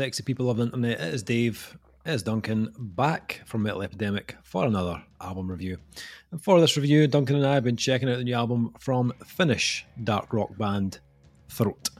sexy 0.00 0.22
people 0.22 0.48
of 0.48 0.56
the 0.56 0.62
internet? 0.62 0.98
It 0.98 1.12
is 1.12 1.22
Dave, 1.22 1.76
it 2.06 2.12
is 2.12 2.22
Duncan, 2.22 2.72
back 2.78 3.42
from 3.44 3.64
Metal 3.64 3.82
Epidemic 3.82 4.34
for 4.42 4.64
another 4.64 5.02
album 5.20 5.50
review. 5.50 5.76
And 6.30 6.42
for 6.42 6.58
this 6.58 6.74
review, 6.78 7.06
Duncan 7.06 7.36
and 7.36 7.46
I 7.46 7.52
have 7.52 7.64
been 7.64 7.76
checking 7.76 8.08
out 8.08 8.16
the 8.16 8.24
new 8.24 8.32
album 8.34 8.72
from 8.78 9.12
Finnish 9.26 9.84
dark 10.02 10.32
rock 10.32 10.56
band 10.56 11.00
Throat. 11.50 11.90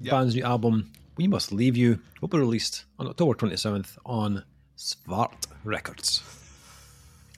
The 0.00 0.06
Yep. 0.06 0.10
band's 0.10 0.34
new 0.34 0.42
album, 0.42 0.90
We 1.16 1.28
Must 1.28 1.52
Leave 1.52 1.76
You, 1.76 2.00
will 2.20 2.26
be 2.26 2.38
released 2.38 2.86
on 2.98 3.06
October 3.06 3.34
27th 3.34 3.98
on 4.04 4.42
Svart 4.76 5.46
Records. 5.62 6.24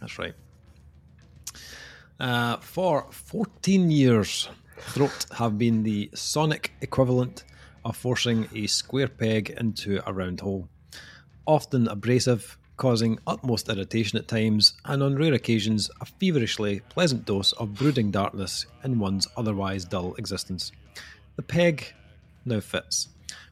That's 0.01 0.19
right. 0.19 0.33
Uh, 2.19 2.57
for 2.57 3.07
14 3.11 3.91
years, 3.91 4.49
Throat 4.79 5.27
have 5.37 5.59
been 5.59 5.83
the 5.83 6.09
sonic 6.15 6.73
equivalent 6.81 7.45
of 7.87 7.97
forcing 7.97 8.49
a 8.55 8.67
square 8.67 9.07
peg 9.09 9.51
into 9.59 10.03
a 10.09 10.13
round 10.13 10.41
hole. 10.41 10.69
Often 11.47 11.87
abrasive, 11.89 12.59
causing 12.77 13.19
utmost 13.29 13.69
irritation 13.69 14.19
at 14.19 14.27
times, 14.29 14.75
and 14.85 15.03
on 15.05 15.15
rare 15.17 15.35
occasions, 15.35 15.89
a 16.01 16.05
feverishly 16.05 16.81
pleasant 16.89 17.25
dose 17.25 17.53
of 17.53 17.75
brooding 17.75 18.11
darkness 18.11 18.67
in 18.83 18.99
one's 18.99 19.29
otherwise 19.37 19.85
dull 19.85 20.15
existence. 20.17 20.73
The 21.37 21.43
peg 21.43 21.95
now 22.45 22.59
fits. 22.61 23.09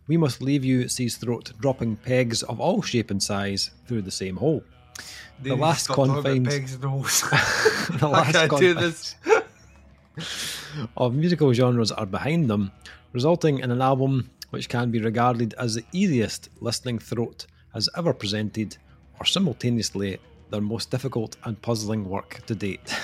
We 0.09 0.17
Must 0.17 0.43
Leave 0.43 0.65
You 0.65 0.89
sees 0.89 1.17
Throat 1.17 1.53
dropping 1.61 1.97
pegs 1.97 2.43
of 2.43 2.61
all 2.61 2.83
shape 2.83 3.11
and 3.13 3.23
size 3.23 3.71
through 3.87 4.03
the 4.03 4.11
same 4.11 4.37
hole. 4.37 4.65
They 5.41 5.51
The 5.51 5.57
last 5.57 5.89
confines- 5.89 6.49
Pegs 6.49 6.75
and 6.75 6.85
holes. 6.85 7.21
the 7.31 7.99
I 8.03 8.07
last 8.09 8.33
do 8.33 8.49
confines- 8.75 9.15
this. 10.17 10.54
Of 10.97 11.15
musical 11.15 11.53
genres 11.53 11.93
are 11.93 12.07
behind 12.07 12.49
them, 12.49 12.73
resulting 13.13 13.59
in 13.59 13.71
an 13.71 13.83
album 13.83 14.31
which 14.51 14.69
can 14.69 14.91
be 14.91 15.01
regarded 15.01 15.55
as 15.59 15.75
the 15.75 15.85
easiest 15.93 16.49
listening 16.61 16.99
throat 16.99 17.47
has 17.73 17.89
ever 17.97 18.13
presented, 18.13 18.77
or 19.19 19.27
simultaneously 19.27 20.19
their 20.51 20.61
most 20.61 20.91
difficult 20.91 21.37
and 21.45 21.61
puzzling 21.61 22.09
work 22.09 22.41
to 22.47 22.55
date. 22.55 22.85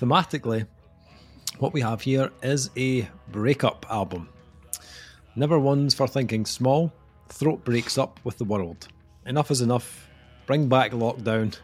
Thematically, 0.00 0.66
what 1.58 1.72
we 1.72 1.80
have 1.80 2.02
here 2.02 2.30
is 2.42 2.70
a 2.76 3.08
breakup 3.32 3.86
album. 3.90 4.28
Never 5.34 5.58
one's 5.58 5.94
for 5.94 6.06
thinking 6.06 6.46
small, 6.46 6.92
Throat 7.28 7.64
breaks 7.64 7.98
up 7.98 8.20
with 8.24 8.38
the 8.38 8.44
world. 8.44 8.88
Enough 9.26 9.50
is 9.50 9.60
enough. 9.60 10.08
Bring 10.46 10.68
back 10.68 10.92
lockdown. 10.92 11.56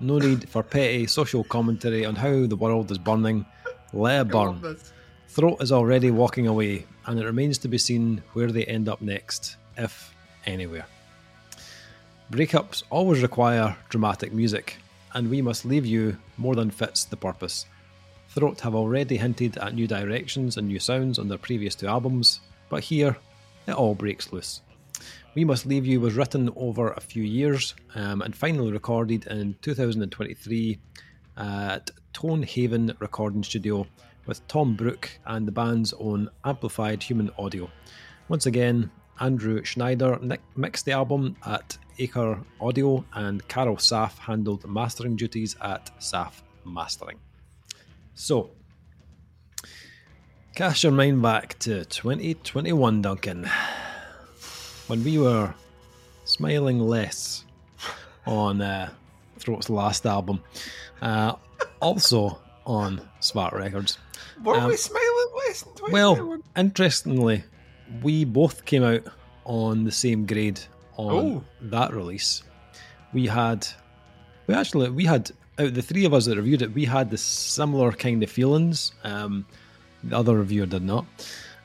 No 0.00 0.18
need 0.18 0.48
for 0.48 0.62
petty 0.62 1.06
social 1.06 1.44
commentary 1.44 2.04
on 2.04 2.16
how 2.16 2.46
the 2.46 2.56
world 2.56 2.90
is 2.90 2.98
burning. 2.98 3.46
Let 3.92 4.26
it 4.26 4.32
burn. 4.32 4.76
Throat 5.28 5.62
is 5.62 5.72
already 5.72 6.10
walking 6.10 6.46
away, 6.46 6.86
and 7.06 7.18
it 7.18 7.24
remains 7.24 7.58
to 7.58 7.68
be 7.68 7.78
seen 7.78 8.22
where 8.32 8.52
they 8.52 8.64
end 8.64 8.88
up 8.88 9.00
next, 9.00 9.56
if 9.76 10.14
anywhere. 10.46 10.86
Breakups 12.30 12.82
always 12.90 13.22
require 13.22 13.76
dramatic 13.88 14.32
music, 14.32 14.78
and 15.12 15.30
we 15.30 15.42
must 15.42 15.64
leave 15.64 15.86
you 15.86 16.16
more 16.36 16.54
than 16.54 16.70
fits 16.70 17.04
the 17.04 17.16
purpose. 17.16 17.66
Throat 18.30 18.60
have 18.60 18.74
already 18.74 19.16
hinted 19.16 19.56
at 19.58 19.74
new 19.74 19.86
directions 19.86 20.56
and 20.56 20.66
new 20.66 20.80
sounds 20.80 21.18
on 21.18 21.28
their 21.28 21.38
previous 21.38 21.74
two 21.74 21.86
albums, 21.86 22.40
but 22.68 22.82
here 22.82 23.16
it 23.66 23.72
all 23.72 23.94
breaks 23.94 24.32
loose. 24.32 24.60
We 25.34 25.44
Must 25.44 25.66
Leave 25.66 25.84
You 25.84 26.00
was 26.00 26.14
written 26.14 26.48
over 26.54 26.92
a 26.92 27.00
few 27.00 27.24
years 27.24 27.74
um, 27.96 28.22
and 28.22 28.36
finally 28.36 28.70
recorded 28.70 29.26
in 29.26 29.56
2023 29.62 30.78
at 31.36 31.90
Tone 32.12 32.44
Haven 32.44 32.94
Recording 33.00 33.42
Studio 33.42 33.84
with 34.26 34.46
Tom 34.46 34.76
Brook 34.76 35.10
and 35.26 35.44
the 35.44 35.50
band's 35.50 35.92
own 35.94 36.30
amplified 36.44 37.02
human 37.02 37.32
audio. 37.36 37.68
Once 38.28 38.46
again, 38.46 38.92
Andrew 39.18 39.64
Schneider 39.64 40.20
mixed 40.54 40.84
the 40.84 40.92
album 40.92 41.36
at 41.44 41.78
Acre 41.98 42.40
Audio 42.60 43.04
and 43.14 43.46
Carl 43.48 43.74
Saff 43.76 44.16
handled 44.18 44.64
mastering 44.68 45.16
duties 45.16 45.56
at 45.60 45.90
Saff 45.98 46.42
Mastering. 46.64 47.18
So, 48.14 48.50
cast 50.54 50.84
your 50.84 50.92
mind 50.92 51.22
back 51.22 51.58
to 51.60 51.84
2021, 51.86 53.02
Duncan 53.02 53.50
when 54.94 55.02
we 55.02 55.18
were 55.18 55.52
smiling 56.24 56.78
less 56.78 57.44
on 58.28 58.62
uh, 58.62 58.88
Throat's 59.40 59.68
last 59.68 60.06
album, 60.06 60.40
uh, 61.02 61.34
also 61.80 62.38
on 62.64 63.00
Svart 63.20 63.54
Records. 63.54 63.98
Were 64.44 64.54
Um, 64.54 64.68
we 64.68 64.76
smiling 64.76 65.30
less 65.48 65.64
in 65.64 65.92
Well, 65.92 66.38
interestingly, 66.56 67.42
we 68.04 68.24
both 68.24 68.64
came 68.66 68.84
out 68.84 69.02
on 69.44 69.82
the 69.82 69.90
same 69.90 70.26
grade 70.26 70.60
on 70.96 71.12
Oh. 71.12 71.44
that 71.62 71.92
release. 71.92 72.44
We 73.12 73.26
had, 73.26 73.66
we 74.46 74.54
actually, 74.54 74.90
we 74.90 75.06
had 75.06 75.32
out 75.58 75.74
the 75.74 75.82
three 75.82 76.04
of 76.04 76.14
us 76.14 76.26
that 76.26 76.36
reviewed 76.36 76.62
it, 76.62 76.72
we 76.72 76.84
had 76.84 77.10
the 77.10 77.18
similar 77.18 77.90
kind 77.90 78.22
of 78.22 78.30
feelings. 78.30 78.92
Um, 79.02 79.44
the 80.04 80.16
other 80.16 80.36
reviewer 80.38 80.66
did 80.66 80.84
not. 80.84 81.04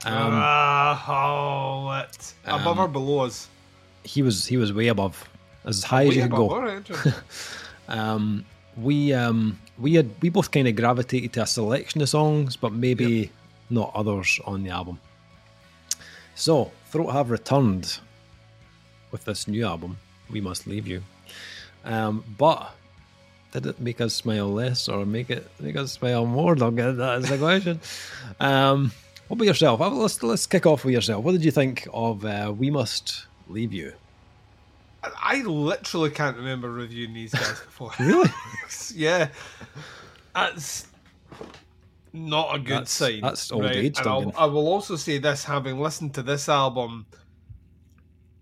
Um, 0.05 0.31
Ah, 0.33 1.05
oh, 1.07 1.91
it. 2.01 2.33
Above 2.45 2.79
um, 2.79 2.85
or 2.85 2.87
below 2.87 3.19
us? 3.25 3.47
he 4.03 4.21
was 4.21 4.45
he 4.45 4.57
was 4.57 4.71
way 4.73 4.87
above, 4.87 5.27
as 5.65 5.83
high 5.83 6.05
as 6.05 6.15
you 6.15 6.23
could 6.23 6.31
go. 6.31 6.81
Um, 7.89 8.45
we 8.77 9.13
um, 9.13 9.59
we 9.79 9.95
had 9.95 10.11
we 10.21 10.29
both 10.29 10.51
kind 10.51 10.67
of 10.67 10.75
gravitated 10.75 11.33
to 11.33 11.41
a 11.41 11.47
selection 11.47 12.01
of 12.01 12.09
songs, 12.09 12.55
but 12.55 12.71
maybe 12.71 13.31
not 13.71 13.91
others 13.95 14.39
on 14.45 14.63
the 14.63 14.69
album. 14.69 14.99
So 16.35 16.71
Throat 16.91 17.11
have 17.11 17.31
returned 17.31 17.97
with 19.11 19.25
this 19.25 19.47
new 19.47 19.65
album. 19.65 19.97
We 20.29 20.39
must 20.39 20.67
leave 20.67 20.85
you. 20.87 21.01
Um, 21.83 22.23
but 22.37 22.71
did 23.53 23.65
it 23.65 23.79
make 23.79 23.99
us 24.01 24.13
smile 24.13 24.53
less 24.53 24.87
or 24.87 25.03
make 25.05 25.31
it 25.31 25.49
make 25.59 25.75
us 25.75 25.93
smile 25.93 26.27
more? 26.27 26.53
Don't 26.53 26.75
get 26.75 26.95
that 26.97 27.21
is 27.21 27.29
the 27.29 27.37
question. 27.39 27.79
um, 28.39 28.91
what 29.29 29.35
about 29.35 29.45
yourself? 29.45 29.79
Let's 29.79 30.21
let's 30.21 30.45
kick 30.45 30.65
off 30.65 30.83
with 30.83 30.93
yourself. 30.93 31.23
What 31.23 31.31
did 31.31 31.45
you 31.45 31.51
think 31.51 31.87
of 31.93 32.25
uh, 32.25 32.53
We 32.55 32.69
Must 32.69 33.27
Leave 33.47 33.71
You? 33.71 33.93
I 35.03 35.43
literally 35.43 36.09
can't 36.09 36.35
remember 36.35 36.69
reviewing 36.69 37.13
these 37.13 37.33
guys 37.33 37.47
before. 37.51 37.91
Really? 37.99 38.29
yeah. 38.95 39.29
That's 40.35 40.87
not 42.11 42.55
a 42.55 42.59
good 42.59 42.69
That's- 42.71 42.91
sign. 42.91 43.21
that's 43.21 43.51
old 43.51 43.65
age, 43.65 43.99
And 43.99 44.33
I 44.35 44.45
will 44.45 44.67
also 44.67 44.95
say 44.95 45.19
this 45.19 45.43
having 45.45 45.79
listened 45.79 46.15
to 46.15 46.23
this 46.23 46.49
album, 46.49 47.05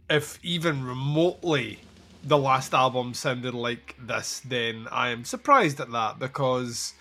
if 0.10 0.40
even 0.42 0.84
remotely 0.86 1.80
the 2.24 2.38
last 2.38 2.74
album 2.74 3.14
sounded 3.14 3.54
like 3.54 3.96
this, 4.02 4.40
then 4.40 4.88
I 4.92 5.10
am 5.10 5.26
surprised 5.26 5.80
at 5.80 5.92
that 5.92 6.18
because, 6.18 6.94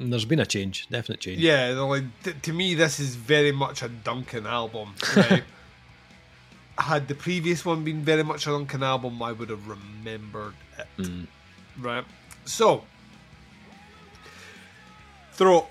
And 0.00 0.10
There's 0.10 0.24
been 0.24 0.40
a 0.40 0.46
change, 0.46 0.88
definite 0.90 1.20
change. 1.20 1.38
yeah, 1.40 1.68
like, 1.78 2.04
t- 2.22 2.32
to 2.32 2.52
me, 2.54 2.74
this 2.74 2.98
is 2.98 3.14
very 3.16 3.52
much 3.52 3.82
a 3.82 3.88
Duncan 3.90 4.46
album. 4.46 4.94
Right? 5.14 5.44
Had 6.78 7.06
the 7.06 7.14
previous 7.14 7.66
one 7.66 7.84
been 7.84 8.02
very 8.02 8.22
much 8.24 8.46
a 8.46 8.50
Duncan 8.50 8.82
album, 8.82 9.22
I 9.22 9.32
would 9.32 9.50
have 9.50 9.68
remembered 9.68 10.54
it. 10.78 10.86
Mm. 11.02 11.26
Right. 11.78 12.04
So, 12.46 12.82
throw 15.32 15.66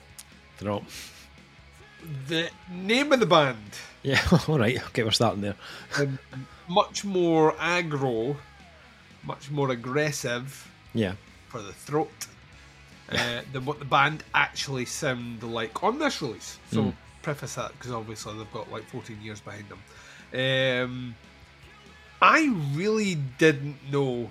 Throat. 0.57 0.83
the 2.27 2.49
name 2.71 3.11
of 3.11 3.19
the 3.19 3.25
band. 3.25 3.57
Yeah, 4.03 4.21
all 4.47 4.59
right. 4.59 4.77
Okay, 4.89 5.03
we're 5.03 5.11
starting 5.11 5.41
there. 5.41 5.55
um, 5.97 6.19
much 6.67 7.03
more 7.03 7.53
aggro, 7.53 8.35
much 9.23 9.49
more 9.49 9.71
aggressive 9.71 10.69
Yeah. 10.93 11.13
for 11.47 11.61
the 11.63 11.73
throat 11.73 12.27
uh, 13.11 13.41
than 13.51 13.65
what 13.65 13.79
the 13.79 13.85
band 13.85 14.23
actually 14.33 14.85
sound 14.85 15.43
like 15.43 15.83
on 15.83 15.99
this 15.99 16.21
release. 16.21 16.59
So 16.71 16.93
preface 17.21 17.55
that 17.55 17.71
because 17.73 17.91
obviously 17.91 18.37
they've 18.37 18.53
got 18.53 18.71
like 18.71 18.83
14 18.89 19.21
years 19.21 19.41
behind 19.41 19.65
them. 19.69 19.79
Um, 20.33 21.15
I 22.21 22.53
really 22.73 23.15
didn't 23.37 23.77
know 23.91 24.29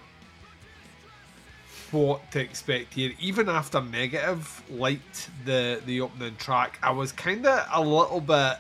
what 1.91 2.31
to 2.33 2.41
expect 2.41 2.95
here. 2.95 3.13
Even 3.19 3.49
after 3.49 3.81
Negative 3.81 4.63
liked 4.71 5.31
the 5.45 5.81
the 5.85 6.01
opening 6.01 6.37
track, 6.37 6.79
I 6.83 6.91
was 6.91 7.13
kind 7.13 7.47
of 7.47 7.67
a 7.73 7.81
little 7.81 8.21
bit 8.21 8.59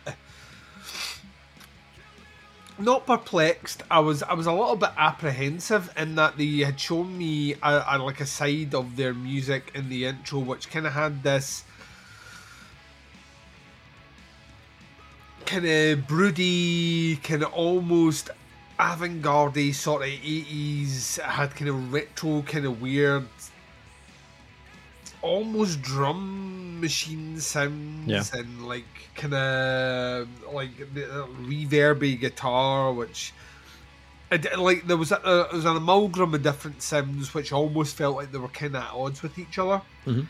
not 2.79 3.07
perplexed. 3.07 3.83
I 3.91 4.01
was 4.01 4.23
I 4.23 4.35
was 4.35 4.47
a 4.47 4.53
little 4.53 4.77
bit 4.77 4.91
apprehensive 4.97 5.93
in 5.97 6.15
that 6.17 6.37
they 6.37 6.59
had 6.59 6.79
shown 6.79 7.17
me 7.17 7.55
a, 7.63 7.85
a, 7.89 7.99
like 7.99 8.21
a 8.21 8.27
side 8.27 8.75
of 8.75 8.97
their 8.97 9.15
music 9.15 9.71
in 9.75 9.89
the 9.89 10.07
intro, 10.07 10.41
which 10.41 10.71
kind 10.71 10.87
of 10.87 10.93
had 10.93 11.23
this 11.23 11.65
kind 15.47 15.67
of 15.67 16.07
broody, 16.07 17.17
kind 17.17 17.43
of 17.43 17.53
almost 17.53 18.31
avant-garde 18.79 19.75
sort 19.75 20.03
of 20.03 20.09
eighties. 20.09 21.17
Had 21.17 21.55
kind 21.57 21.69
of 21.69 21.93
retro, 21.93 22.43
kind 22.43 22.67
of 22.67 22.81
weird 22.81 23.27
almost 25.23 25.83
drum 25.83 26.68
machine 26.81 27.41
sounds 27.41 28.09
Yeah. 28.33 28.41
and 28.41 28.67
like 28.67 28.85
kind 29.15 29.35
of 29.35 30.29
like 30.53 30.95
the 30.95 31.05
uh, 31.23 31.27
reverby 31.43 32.19
guitar, 32.21 32.93
which 32.93 33.33
it, 34.31 34.59
like 34.59 34.87
there 34.87 34.97
was 34.97 35.11
a, 35.13 35.25
uh, 35.25 35.45
there 35.49 35.57
was 35.57 35.65
an 35.65 35.77
amalgam 35.77 36.35
of 36.35 36.43
different 36.43 36.83
sounds, 36.83 37.33
which 37.35 37.53
almost 37.53 37.97
felt 37.97 38.17
like 38.17 38.31
they 38.33 38.39
were 38.39 38.49
kind 38.49 38.77
of 38.77 38.83
at 38.83 38.91
odds 38.93 39.23
with 39.23 39.39
each 39.39 39.59
other. 39.59 39.81
Mhm. 40.07 40.27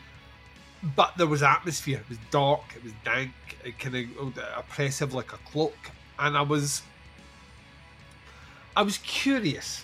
But 0.95 1.17
there 1.17 1.27
was 1.27 1.43
atmosphere. 1.43 1.99
It 1.99 2.09
was 2.09 2.17
dark. 2.31 2.61
It 2.75 2.83
was 2.83 2.93
dank. 3.03 3.33
It 3.65 3.77
kind 3.79 3.95
of 3.95 4.37
oppressive, 4.57 5.13
like 5.13 5.33
a 5.33 5.37
cloak. 5.51 5.91
And 6.17 6.37
I 6.37 6.41
was, 6.41 6.81
I 8.75 8.81
was 8.83 8.97
curious 8.99 9.83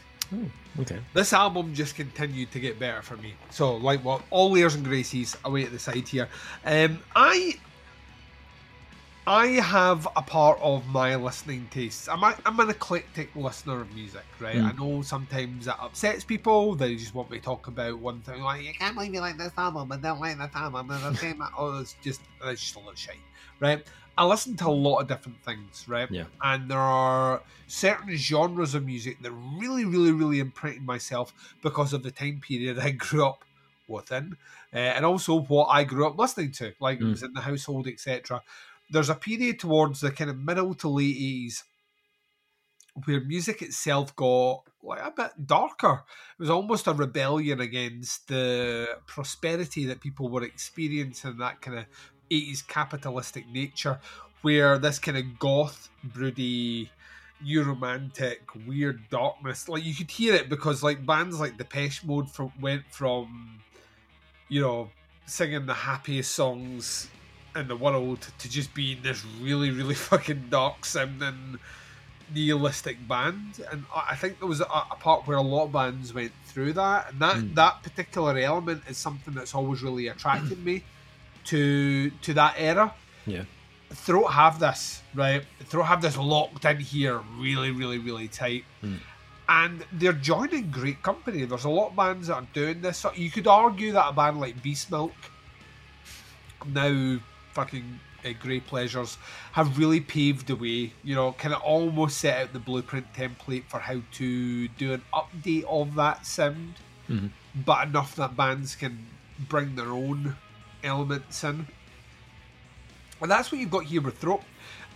Okay. 0.80 1.00
this 1.14 1.32
album 1.32 1.74
just 1.74 1.96
continued 1.96 2.52
to 2.52 2.60
get 2.60 2.78
better 2.80 3.02
for 3.02 3.18
me. 3.18 3.34
So, 3.50 3.76
like 3.76 4.04
what 4.04 4.22
all 4.30 4.52
layers 4.52 4.76
and 4.76 4.84
graces 4.84 5.38
away 5.46 5.64
at 5.64 5.72
the 5.72 5.80
side 5.80 6.08
here. 6.08 6.28
Um, 6.66 7.00
I 7.16 7.58
I 9.28 9.48
have 9.48 10.08
a 10.16 10.22
part 10.22 10.60
of 10.62 10.86
my 10.88 11.16
listening 11.16 11.68
tastes. 11.72 12.08
I'm 12.08 12.24
a, 12.24 12.38
I'm 12.46 12.60
an 12.60 12.70
eclectic 12.70 13.36
listener 13.36 13.82
of 13.82 13.94
music, 13.96 14.24
right? 14.40 14.58
Mm. 14.58 14.66
I 14.66 14.72
know 14.74 15.02
sometimes 15.02 15.66
that 15.66 15.78
upsets 15.82 16.24
people. 16.24 16.76
They 16.76 16.96
just 16.96 17.16
want 17.16 17.32
me 17.32 17.40
to 17.40 17.44
talk 17.44 17.66
about 17.66 17.98
one 17.98 18.22
thing, 18.22 18.42
like 18.42 18.62
you 18.64 18.74
can't 18.74 18.94
believe 18.94 19.16
you 19.16 19.22
like 19.22 19.38
this 19.38 19.54
album, 19.58 19.88
but 19.88 20.04
don't 20.04 20.20
like 20.20 20.38
this 20.38 20.52
album. 20.54 20.92
And 20.92 21.16
the 21.16 21.18
same, 21.18 21.44
oh, 21.58 21.80
it's 21.80 21.96
just 22.04 22.22
it's 22.44 22.62
just 22.62 22.76
a 22.76 22.80
lot 22.80 22.94
of 22.94 23.00
shit, 23.00 23.16
right? 23.60 23.84
I 24.18 24.26
listen 24.26 24.56
to 24.58 24.68
a 24.68 24.70
lot 24.70 25.00
of 25.00 25.08
different 25.08 25.44
things, 25.44 25.86
right? 25.88 26.10
Yeah. 26.10 26.26
And 26.42 26.70
there 26.72 26.78
are 26.78 27.44
certain 27.68 28.16
genres 28.16 28.74
of 28.76 28.86
music 28.86 29.22
that 29.22 29.32
really, 29.32 29.86
really, 29.86 30.12
really 30.12 30.40
imprinted 30.40 30.84
myself 30.84 31.34
because 31.62 31.94
of 31.94 32.04
the 32.04 32.12
time 32.12 32.40
period 32.40 32.80
I 32.88 32.92
grew 32.92 33.26
up 33.26 33.44
within, 33.88 34.38
uh, 34.74 34.78
and 34.78 35.06
also 35.06 35.42
what 35.42 35.66
I 35.68 35.84
grew 35.84 36.08
up 36.08 36.18
listening 36.18 36.52
to, 36.54 36.74
like 36.80 37.00
it 37.00 37.04
Mm. 37.04 37.12
was 37.12 37.24
in 37.24 37.34
the 37.34 37.42
household, 37.42 37.88
etc. 37.88 38.42
There's 38.90 39.10
a 39.10 39.16
period 39.16 39.60
towards 39.60 40.02
the 40.02 40.12
kind 40.12 40.30
of 40.30 40.38
middle 40.38 40.74
to 40.76 40.88
late 40.90 41.16
80s 41.16 41.64
where 43.06 43.20
music 43.20 43.62
itself 43.62 44.16
got 44.16 44.64
like 44.82 45.02
a 45.02 45.12
bit 45.12 45.46
darker. 45.46 46.04
It 46.38 46.42
was 46.42 46.50
almost 46.50 46.88
a 46.88 46.94
rebellion 46.94 47.60
against 47.60 48.28
the 48.30 49.00
prosperity 49.06 49.86
that 49.86 50.00
people 50.00 50.30
were 50.30 50.44
experiencing, 50.44 51.38
that 51.38 51.62
kind 51.62 51.80
of 51.80 51.86
80s 52.32 52.62
capitalistic 52.68 53.48
nature, 53.48 54.00
where 54.42 54.78
this 54.78 55.00
kind 55.00 55.18
of 55.18 55.40
goth, 55.40 55.90
broody, 56.04 56.92
Euromantic, 57.44 58.38
weird 58.68 59.10
darkness, 59.10 59.68
like 59.68 59.84
you 59.84 59.94
could 59.94 60.12
hear 60.12 60.34
it 60.36 60.50
because 60.50 60.82
like 60.84 61.06
bands 61.06 61.40
like 61.40 61.58
Depeche 61.58 62.04
Mode 62.04 62.30
from, 62.32 62.52
went 62.60 62.84
from, 62.92 63.60
you 64.50 64.62
know, 64.62 64.90
singing 65.26 65.66
the 65.66 65.74
happiest 65.74 66.34
songs 66.34 67.10
in 67.56 67.68
the 67.68 67.76
world 67.76 68.28
to 68.40 68.50
just 68.50 68.74
being 68.74 69.02
this 69.02 69.26
really, 69.42 69.72
really 69.72 69.96
fucking 70.10 70.50
dark 70.50 70.86
sounding 70.86 71.58
nihilistic 72.34 72.98
band, 73.08 73.60
and 73.72 73.86
I 73.96 74.16
think 74.16 74.40
there 74.40 74.48
was 74.48 74.62
a, 74.62 74.66
a 74.66 74.96
part 75.00 75.28
where 75.28 75.38
a 75.38 75.42
lot 75.42 75.66
of 75.66 75.72
bands 75.72 76.14
went 76.14 76.32
through 76.46 76.74
that, 76.74 77.12
and 77.12 77.20
that 77.20 77.36
Mm. 77.38 77.56
that 77.56 77.84
particular 77.84 78.38
element 78.38 78.84
is 78.88 78.98
something 78.98 79.34
that's 79.34 79.54
always 79.54 79.84
really 79.84 80.08
attracted 80.08 80.64
me 80.64 80.84
to 81.46 82.10
to 82.10 82.34
that 82.34 82.56
era. 82.58 82.94
Yeah. 83.26 83.44
Throat 83.92 84.28
have 84.32 84.60
this 84.60 85.02
right. 85.14 85.44
Throat 85.66 85.84
have 85.84 86.02
this 86.02 86.18
locked 86.18 86.66
in 86.66 86.80
here, 86.80 87.22
really, 87.38 87.72
really, 87.72 87.98
really 88.00 88.28
tight. 88.28 88.66
Mm. 88.84 89.00
And 89.48 89.86
they're 89.92 90.12
joining 90.14 90.72
great 90.72 91.04
company. 91.04 91.46
There's 91.46 91.66
a 91.66 91.70
lot 91.70 91.90
of 91.92 91.96
bands 91.96 92.28
that 92.28 92.34
are 92.36 92.48
doing 92.54 92.82
this. 92.82 92.98
So 92.98 93.14
you 93.14 93.30
could 93.30 93.46
argue 93.48 93.92
that 93.92 94.10
a 94.10 94.12
band 94.12 94.40
like 94.40 94.62
Beastmilk, 94.64 95.14
now 96.66 97.20
fucking 97.54 98.00
uh, 98.26 98.30
Grave 98.40 98.66
Pleasures, 98.66 99.18
have 99.52 99.78
really 99.78 100.02
paved 100.02 100.48
the 100.48 100.56
way. 100.56 100.94
You 101.04 101.16
know, 101.16 101.34
kind 101.34 101.54
of 101.54 101.62
almost 101.62 102.18
set 102.18 102.42
out 102.42 102.54
the 102.54 102.60
blueprint 102.60 103.06
template 103.14 103.66
for 103.68 103.80
how 103.80 104.02
to 104.14 104.68
do 104.70 104.94
an 104.94 105.04
update 105.14 105.66
of 105.66 105.96
that 105.96 106.26
sound, 106.26 106.74
Mhm. 107.08 107.30
but 107.66 107.88
enough 107.88 108.16
that 108.16 108.36
bands 108.36 108.76
can 108.76 109.06
bring 109.48 109.76
their 109.76 109.92
own 109.92 110.36
elements 110.86 111.44
in. 111.44 111.68
And 113.22 113.32
that's 113.32 113.52
what 113.52 113.60
you've 113.60 113.72
got 113.72 113.86
here 113.86 114.02
with 114.02 114.18
Throat. 114.18 114.42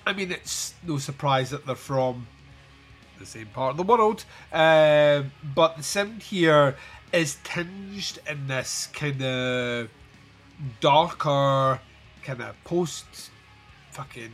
I 0.06 0.13
mean, 0.13 0.31
it's 0.31 0.74
no 0.86 0.97
surprise 0.97 1.50
that 1.51 1.65
they're 1.65 1.75
from 1.75 2.27
the 3.19 3.25
same 3.25 3.47
part 3.47 3.71
of 3.71 3.77
the 3.77 3.83
world, 3.83 4.24
um, 4.53 5.31
but 5.53 5.75
the 5.75 5.83
sound 5.83 6.24
here 6.24 6.77
is 7.12 7.38
tinged 7.44 8.19
in 8.30 8.47
this 8.47 8.88
kind 8.94 9.21
of 9.21 9.89
darker, 10.80 11.80
kind 12.24 12.42
of 12.42 12.56
post 12.63 13.06
fucking 13.92 14.31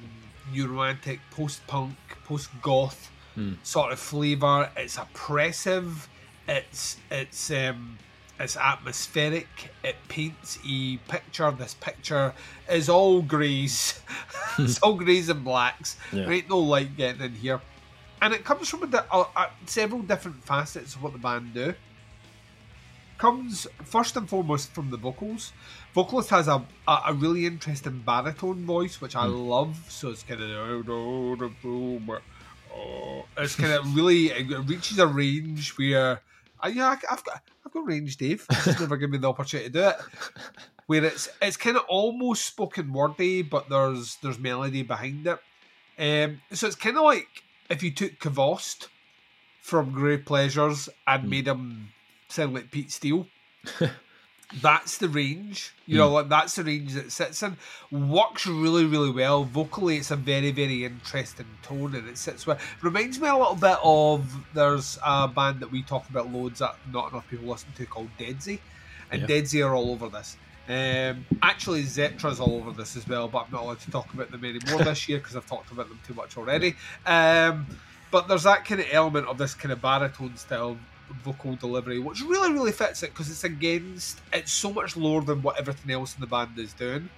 new 0.52 0.68
romantic, 0.68 1.20
post 1.32 1.66
punk, 1.68 1.96
post 2.26 2.50
goth 2.62 3.12
Hmm. 3.36 3.56
sort 3.64 3.92
of 3.92 4.00
flavor. 4.00 4.72
It's 4.78 4.98
oppressive. 4.98 6.08
It's 6.48 6.98
it's 7.12 7.52
um 7.52 7.98
it's 8.40 8.58
atmospheric. 8.58 9.48
It 9.84 9.96
paints 10.08 10.60
a 10.68 10.98
picture. 10.98 11.52
This 11.52 11.76
picture 11.76 12.34
is 12.70 12.90
all 12.90 13.22
greys. 13.22 14.02
it's 14.60 14.80
all 14.80 14.96
greys 14.96 15.30
and 15.30 15.44
blacks. 15.44 15.98
Yeah. 16.12 16.24
There 16.24 16.34
ain't 16.34 16.50
no 16.50 16.60
light 16.60 16.98
getting 16.98 17.22
in 17.22 17.34
here, 17.34 17.62
and 18.22 18.34
it 18.34 18.44
comes 18.44 18.70
from 18.70 18.84
a, 18.84 18.88
di- 18.88 19.06
a, 19.12 19.18
a, 19.18 19.50
several 19.66 20.02
different 20.02 20.44
facets 20.44 20.96
of 20.96 21.04
what 21.04 21.14
the 21.14 21.20
band 21.20 21.54
do. 21.54 21.74
Comes 23.18 23.66
first 23.84 24.18
and 24.18 24.28
foremost 24.28 24.74
from 24.74 24.92
the 24.92 24.98
vocals. 24.98 25.54
Vocalist 25.94 26.30
has 26.32 26.50
a, 26.50 26.62
a, 26.86 27.14
really 27.14 27.46
interesting 27.46 28.04
baritone 28.06 28.66
voice, 28.66 29.00
which 29.00 29.16
I 29.16 29.28
hmm. 29.28 29.36
love. 29.36 29.86
So 29.88 30.10
it's 30.10 30.24
kind 30.24 30.42
of 30.42 30.50
it's 33.38 33.56
kind 33.56 33.72
of 33.72 33.96
really 33.96 34.32
it 34.32 34.68
reaches 34.68 35.00
a 35.00 35.08
range 35.08 35.78
where 35.78 36.20
uh, 36.66 36.70
yeah, 36.70 36.88
I, 36.88 36.98
I've 37.12 37.24
got 37.24 37.42
I've 37.66 37.72
got 37.72 37.86
range, 37.86 38.18
Dave. 38.18 38.46
It's 38.50 38.80
never 38.80 38.98
given 38.98 39.12
me 39.12 39.18
the 39.20 39.30
opportunity 39.30 39.70
to 39.70 39.74
do 39.74 39.88
it. 39.88 39.96
Where 40.88 41.04
it's 41.04 41.30
it's 41.42 41.58
kind 41.58 41.78
of 41.78 41.84
almost 41.88 42.46
spoken 42.46 42.94
wordy, 42.94 43.42
but 43.42 43.70
there's 43.70 44.18
there's 44.22 44.40
melody 44.40 44.84
behind 44.84 45.28
it. 45.28 45.40
Um, 45.98 46.42
so 46.52 46.68
it's 46.68 46.76
kind 46.76 46.98
of 46.98 47.04
like 47.04 47.44
if 47.70 47.82
you 47.82 47.92
took 47.92 48.20
Kvohst 48.20 48.88
from 49.62 49.92
Grave 49.92 50.26
Pleasures 50.26 50.90
and 51.08 51.30
made 51.30 51.48
him 51.48 51.90
sound 52.28 52.54
like 52.54 52.72
Pete 52.72 52.92
Steele. 52.92 53.28
that's 54.62 54.98
the 54.98 55.10
range, 55.10 55.74
you 55.86 55.98
know, 55.98 56.10
like 56.10 56.30
that's 56.30 56.56
the 56.56 56.64
range 56.64 56.94
that 56.94 57.12
sits 57.12 57.44
in. 57.44 57.58
Works 57.92 58.48
really, 58.48 58.86
really 58.86 59.12
well. 59.12 59.44
Vocally, 59.44 59.98
it's 59.98 60.12
a 60.12 60.16
very, 60.16 60.52
very 60.52 60.86
interesting 60.86 61.46
tone, 61.62 61.96
and 61.96 62.08
it 62.08 62.18
sits 62.18 62.48
well. 62.48 62.58
Reminds 62.82 63.20
me 63.20 63.28
a 63.28 63.36
little 63.36 63.56
bit 63.56 63.78
of 63.84 64.34
there's 64.54 64.98
a 65.06 65.28
band 65.28 65.60
that 65.60 65.72
we 65.72 65.84
talk 65.84 66.10
about 66.10 66.32
loads 66.32 66.60
that 66.60 66.76
not 66.92 67.12
enough 67.12 67.28
people 67.30 67.48
listen 67.48 67.70
to 67.76 67.86
called 67.86 68.10
Deadsy, 68.18 68.60
and 69.12 69.22
Yeah. 69.22 69.28
Deadsy 69.28 69.66
are 69.66 69.76
all 69.76 69.92
over 69.92 70.10
this. 70.10 70.38
Um, 70.68 71.26
actually, 71.44 71.84
Zetra's 71.84 72.40
all 72.40 72.56
over 72.56 72.72
this 72.72 72.96
as 72.96 73.08
well, 73.08 73.28
but 73.28 73.46
I'm 73.46 73.52
not 73.52 73.64
allowed 73.64 73.80
to 73.82 73.92
talk 73.92 74.14
about 74.14 74.32
them 74.32 74.44
anymore 74.44 74.84
this 74.84 75.08
year 75.10 75.20
because 75.20 75.36
I've 75.36 75.46
talked 75.46 75.72
about 75.72 75.90
them 75.90 76.00
too 76.08 76.16
much 76.16 76.38
already. 76.38 76.76
Um, 77.06 77.68
but 78.10 78.28
there's 78.28 78.44
that 78.44 78.66
kind 78.66 78.82
of 78.82 78.88
element 78.92 79.28
of 79.28 79.38
this 79.38 79.54
kind 79.54 79.72
of 79.72 79.82
baritone 79.82 80.38
style 80.38 80.78
vocal 81.24 81.56
delivery, 81.56 82.00
which 82.00 82.22
really, 82.22 82.52
really 82.52 82.72
fits 82.72 83.04
it 83.04 83.12
because 83.12 83.30
it's 83.30 83.44
against, 83.44 84.22
it's 84.34 84.52
so 84.52 84.72
much 84.72 84.96
lower 84.98 85.22
than 85.22 85.42
what 85.42 85.60
everything 85.60 85.92
else 85.92 86.16
in 86.16 86.22
the 86.22 86.28
band 86.28 86.58
is 86.58 86.74
doing. 86.74 87.10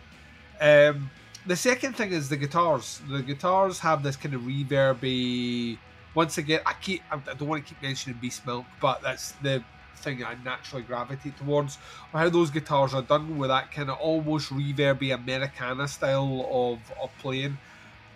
Um, 0.59 1.09
the 1.45 1.55
second 1.55 1.93
thing 1.95 2.11
is 2.11 2.29
the 2.29 2.37
guitars. 2.37 3.01
The 3.09 3.21
guitars 3.21 3.79
have 3.79 4.03
this 4.03 4.15
kind 4.15 4.35
of 4.35 4.41
reverby. 4.41 5.77
Once 6.13 6.37
again, 6.37 6.61
I 6.65 6.73
keep, 6.73 7.01
I 7.11 7.17
don't 7.33 7.47
want 7.47 7.65
to 7.65 7.73
keep 7.73 7.81
mentioning 7.81 8.19
Beastmilk, 8.21 8.65
but 8.81 9.01
that's 9.01 9.31
the 9.43 9.63
thing 9.95 10.23
I 10.23 10.35
naturally 10.43 10.83
gravitate 10.83 11.37
towards. 11.37 11.77
How 12.11 12.29
those 12.29 12.49
guitars 12.49 12.93
are 12.93 13.01
done 13.01 13.37
with 13.37 13.49
that 13.49 13.71
kind 13.71 13.89
of 13.89 13.97
almost 13.99 14.49
reverby 14.49 15.13
Americana 15.13 15.87
style 15.87 16.47
of, 16.51 16.79
of 17.01 17.11
playing. 17.19 17.57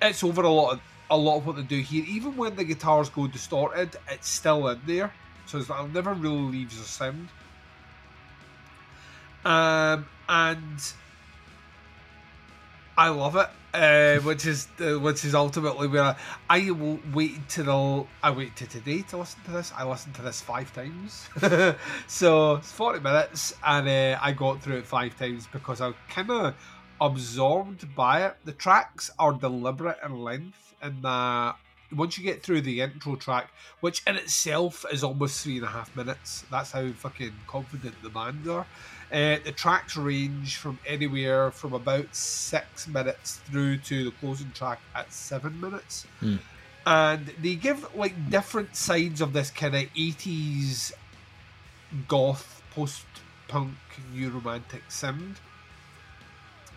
It's 0.01 0.23
over 0.23 0.41
a 0.41 0.49
lot 0.49 0.73
of 0.73 0.81
a 1.11 1.17
lot 1.17 1.37
of 1.37 1.45
what 1.45 1.57
they 1.57 1.61
do 1.63 1.79
here. 1.79 2.05
Even 2.07 2.37
when 2.37 2.55
the 2.55 2.63
guitars 2.63 3.09
go 3.09 3.27
distorted, 3.27 3.97
it's 4.09 4.29
still 4.29 4.69
in 4.69 4.79
there. 4.87 5.13
So 5.45 5.59
it 5.59 5.93
never 5.93 6.13
really 6.13 6.51
leaves 6.51 6.79
a 6.79 6.83
sound. 6.83 7.29
Um, 9.43 10.05
and 10.29 10.93
I 12.97 13.09
love 13.09 13.35
it. 13.35 13.49
Uh, 13.73 14.17
which 14.23 14.45
is 14.45 14.67
uh, 14.81 14.99
which 14.99 15.23
is 15.23 15.33
ultimately 15.33 15.87
where 15.87 16.03
I, 16.03 16.15
I 16.49 16.71
will 16.71 16.99
wait 17.13 17.47
till 17.47 18.05
I 18.21 18.29
wait 18.31 18.53
to 18.57 18.67
today 18.67 19.01
to 19.03 19.17
listen 19.19 19.39
to 19.45 19.51
this. 19.51 19.71
I 19.73 19.85
listened 19.87 20.15
to 20.15 20.21
this 20.21 20.41
five 20.41 20.73
times, 20.73 21.29
so 22.07 22.55
it's 22.55 22.69
forty 22.69 22.99
minutes, 22.99 23.53
and 23.65 23.87
uh, 23.87 24.19
I 24.21 24.33
got 24.33 24.61
through 24.61 24.79
it 24.79 24.85
five 24.85 25.17
times 25.17 25.47
because 25.53 25.79
I 25.79 25.93
kind 26.09 26.29
of 26.31 26.53
absorbed 26.99 27.95
by 27.95 28.25
it. 28.25 28.35
The 28.43 28.51
tracks 28.51 29.09
are 29.17 29.31
deliberate 29.31 29.99
in 30.03 30.21
length, 30.21 30.75
in 30.83 31.01
that 31.03 31.55
once 31.95 32.17
you 32.17 32.23
get 32.23 32.43
through 32.43 32.61
the 32.61 32.81
intro 32.81 33.15
track, 33.15 33.51
which 33.79 34.01
in 34.07 34.15
itself 34.15 34.85
is 34.91 35.03
almost 35.03 35.43
three 35.43 35.57
and 35.57 35.65
a 35.65 35.69
half 35.69 35.95
minutes. 35.95 36.45
That's 36.49 36.71
how 36.71 36.89
fucking 36.91 37.33
confident 37.47 37.95
the 38.01 38.09
band 38.09 38.47
are. 38.47 38.65
Uh, 39.11 39.37
the 39.43 39.51
tracks 39.51 39.97
range 39.97 40.55
from 40.55 40.79
anywhere 40.87 41.51
from 41.51 41.73
about 41.73 42.15
six 42.15 42.87
minutes 42.87 43.37
through 43.49 43.77
to 43.77 44.05
the 44.05 44.11
closing 44.11 44.51
track 44.51 44.79
at 44.95 45.11
seven 45.11 45.59
minutes. 45.59 46.05
Hmm. 46.19 46.37
And 46.85 47.27
they 47.41 47.55
give 47.55 47.93
like 47.95 48.29
different 48.29 48.75
sides 48.75 49.21
of 49.21 49.33
this 49.33 49.51
kind 49.51 49.75
of 49.75 49.81
80s 49.93 50.93
goth, 52.07 52.63
post 52.73 53.05
punk, 53.47 53.75
new 54.13 54.29
romantic 54.29 54.83
sound. 54.89 55.35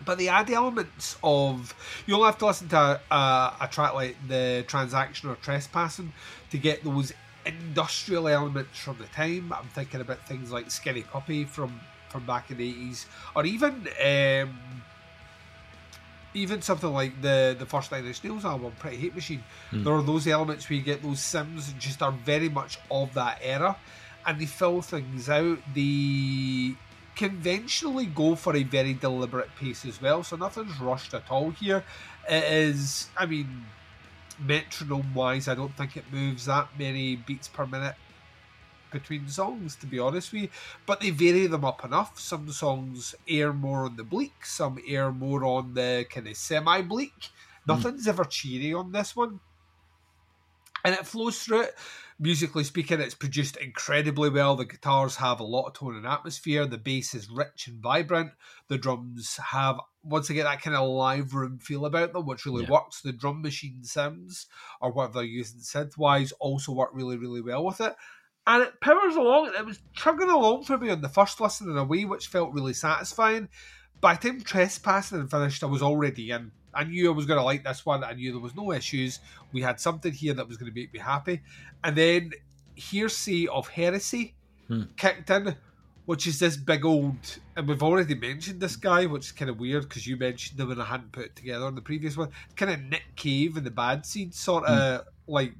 But 0.03 0.17
they 0.17 0.27
add 0.27 0.49
elements 0.49 1.17
of. 1.23 1.73
you'll 2.05 2.25
have 2.25 2.37
to 2.39 2.45
listen 2.47 2.67
to 2.69 2.77
a, 2.77 3.01
a, 3.09 3.53
a 3.61 3.67
track 3.67 3.93
like 3.93 4.15
the 4.27 4.65
Transaction 4.67 5.29
or 5.29 5.35
Trespassing 5.35 6.11
to 6.51 6.57
get 6.57 6.83
those 6.83 7.13
industrial 7.45 8.27
elements 8.27 8.79
from 8.79 8.97
the 8.97 9.05
time. 9.05 9.53
I'm 9.53 9.67
thinking 9.69 10.01
about 10.01 10.27
things 10.27 10.51
like 10.51 10.69
Skinny 10.71 11.03
Puppy 11.03 11.45
from 11.45 11.79
from 12.09 12.25
back 12.25 12.51
in 12.51 12.57
the 12.57 12.69
eighties, 12.69 13.05
or 13.35 13.45
even 13.45 13.87
um, 14.03 14.59
even 16.33 16.61
something 16.61 16.91
like 16.91 17.21
the 17.21 17.55
the 17.57 17.65
first 17.65 17.91
Nine 17.91 18.05
Inch 18.05 18.23
Nails 18.23 18.45
album, 18.45 18.73
Pretty 18.79 18.97
Hate 18.97 19.15
Machine. 19.15 19.43
There 19.71 19.93
are 19.93 20.01
those 20.01 20.27
elements 20.27 20.69
where 20.69 20.77
you 20.77 20.83
get 20.83 21.01
those 21.01 21.19
sims 21.19 21.73
just 21.79 22.01
are 22.01 22.11
very 22.11 22.49
much 22.49 22.79
of 22.91 23.13
that 23.15 23.39
era, 23.41 23.75
and 24.25 24.39
they 24.39 24.45
fill 24.45 24.81
things 24.81 25.29
out. 25.29 25.59
They 25.73 26.75
conventionally 27.15 28.05
go 28.05 28.35
for 28.35 28.55
a 28.55 28.63
very 28.63 28.93
deliberate 28.93 29.49
pace 29.55 29.85
as 29.85 30.01
well, 30.01 30.23
so 30.23 30.35
nothing's 30.35 30.79
rushed 30.79 31.13
at 31.13 31.29
all 31.29 31.51
here. 31.51 31.83
It 32.29 32.43
is, 32.43 33.09
I 33.17 33.25
mean, 33.25 33.65
metronome 34.39 35.13
wise, 35.13 35.47
I 35.47 35.55
don't 35.55 35.75
think 35.75 35.97
it 35.97 36.05
moves 36.11 36.45
that 36.45 36.69
many 36.77 37.15
beats 37.15 37.47
per 37.47 37.65
minute 37.65 37.95
between 38.91 39.27
songs, 39.27 39.75
to 39.75 39.85
be 39.85 39.99
honest 39.99 40.31
with 40.31 40.43
you. 40.43 40.49
But 40.85 41.01
they 41.01 41.09
vary 41.09 41.47
them 41.47 41.65
up 41.65 41.83
enough. 41.83 42.19
Some 42.19 42.49
songs 42.51 43.15
air 43.27 43.51
more 43.51 43.85
on 43.85 43.97
the 43.97 44.03
bleak, 44.03 44.45
some 44.45 44.79
air 44.87 45.11
more 45.11 45.43
on 45.43 45.73
the 45.73 46.05
kind 46.09 46.27
of 46.27 46.37
semi 46.37 46.81
bleak. 46.81 47.13
Hmm. 47.65 47.73
Nothing's 47.73 48.07
ever 48.07 48.23
cheery 48.23 48.73
on 48.73 48.91
this 48.91 49.15
one. 49.15 49.39
And 50.83 50.93
it 50.93 51.05
flows 51.05 51.43
through 51.43 51.61
it. 51.61 51.75
Musically 52.17 52.63
speaking, 52.63 53.01
it's 53.01 53.13
produced 53.13 53.57
incredibly 53.57 54.29
well. 54.29 54.55
The 54.55 54.63
guitars 54.63 55.17
have 55.17 55.41
a 55.41 55.43
lot 55.43 55.67
of 55.67 55.73
tone 55.73 55.97
and 55.97 56.07
atmosphere. 56.07 56.65
The 56.65 56.77
bass 56.77 57.13
is 57.13 57.29
rich 57.29 57.67
and 57.67 57.81
vibrant. 57.81 58.31
The 58.69 58.77
drums 58.77 59.35
have, 59.51 59.81
once 60.01 60.29
again, 60.29 60.45
that 60.45 60.61
kind 60.61 60.77
of 60.77 60.87
live 60.87 61.33
room 61.33 61.59
feel 61.59 61.85
about 61.85 62.13
them, 62.13 62.25
which 62.25 62.45
really 62.45 62.63
Yeah. 62.63 62.71
works. 62.71 63.01
The 63.01 63.11
drum 63.11 63.41
machine 63.41 63.83
sounds, 63.83 64.47
or 64.79 64.93
whatever 64.93 65.15
they're 65.15 65.23
using 65.23 65.59
synth 65.59 65.97
wise, 65.97 66.31
also 66.33 66.71
work 66.71 66.91
really, 66.93 67.17
really 67.17 67.41
well 67.41 67.65
with 67.65 67.81
it. 67.81 67.93
And 68.47 68.63
it 68.63 68.79
powers 68.79 69.17
along. 69.17 69.51
It 69.57 69.65
was 69.65 69.81
chugging 69.93 70.29
along 70.29 70.63
for 70.63 70.77
me 70.77 70.91
on 70.91 71.01
the 71.01 71.09
first 71.09 71.41
listen 71.41 71.69
in 71.69 71.77
a 71.77 71.83
way 71.83 72.05
which 72.05 72.27
felt 72.27 72.53
really 72.53 72.73
satisfying. 72.73 73.49
By 73.99 74.15
the 74.15 74.29
time 74.29 74.41
Trespassing 74.41 75.19
and 75.19 75.29
finished, 75.31 75.63
I 75.63 75.67
was 75.67 75.81
already 75.81 76.31
in. 76.31 76.51
I 76.75 76.83
knew 76.83 77.09
I 77.11 77.13
was 77.15 77.25
going 77.25 77.39
to 77.39 77.43
like 77.43 77.63
this 77.63 77.85
one. 77.85 78.03
I 78.03 78.13
knew 78.13 78.31
there 78.31 78.41
was 78.41 78.55
no 78.55 78.71
issues. 78.71 79.19
We 79.53 79.61
had 79.61 79.79
something 79.79 80.11
here 80.11 80.33
that 80.33 80.47
was 80.47 80.57
going 80.57 80.71
to 80.71 80.77
make 80.79 80.93
me 80.93 80.99
happy. 80.99 81.41
And 81.83 81.95
then 81.95 82.31
Hearsay 82.75 83.47
of 83.47 83.67
Heresy 83.67 84.33
Hmm. 84.67 84.83
kicked 84.97 85.29
in, 85.29 85.55
which 86.07 86.25
is 86.25 86.39
this 86.39 86.57
big 86.57 86.85
old. 86.85 87.37
And 87.55 87.67
we've 87.67 87.83
already 87.83 88.15
mentioned 88.15 88.59
this 88.59 88.75
guy, 88.75 89.05
which 89.05 89.27
is 89.27 89.31
kind 89.31 89.49
of 89.49 89.59
weird 89.59 89.83
because 89.87 90.07
you 90.07 90.17
mentioned 90.17 90.59
him 90.59 90.71
and 90.71 90.81
I 90.81 90.85
hadn't 90.85 91.11
put 91.11 91.25
it 91.25 91.35
together 91.35 91.65
on 91.65 91.75
the 91.75 91.81
previous 91.81 92.17
one. 92.17 92.29
Kind 92.55 92.71
of 92.71 92.81
Nick 92.81 93.03
Cave 93.15 93.57
and 93.57 93.65
the 93.65 93.71
Bad 93.71 94.05
Seeds, 94.05 94.37
sort 94.39 94.63
of 94.65 95.05
like 95.27 95.53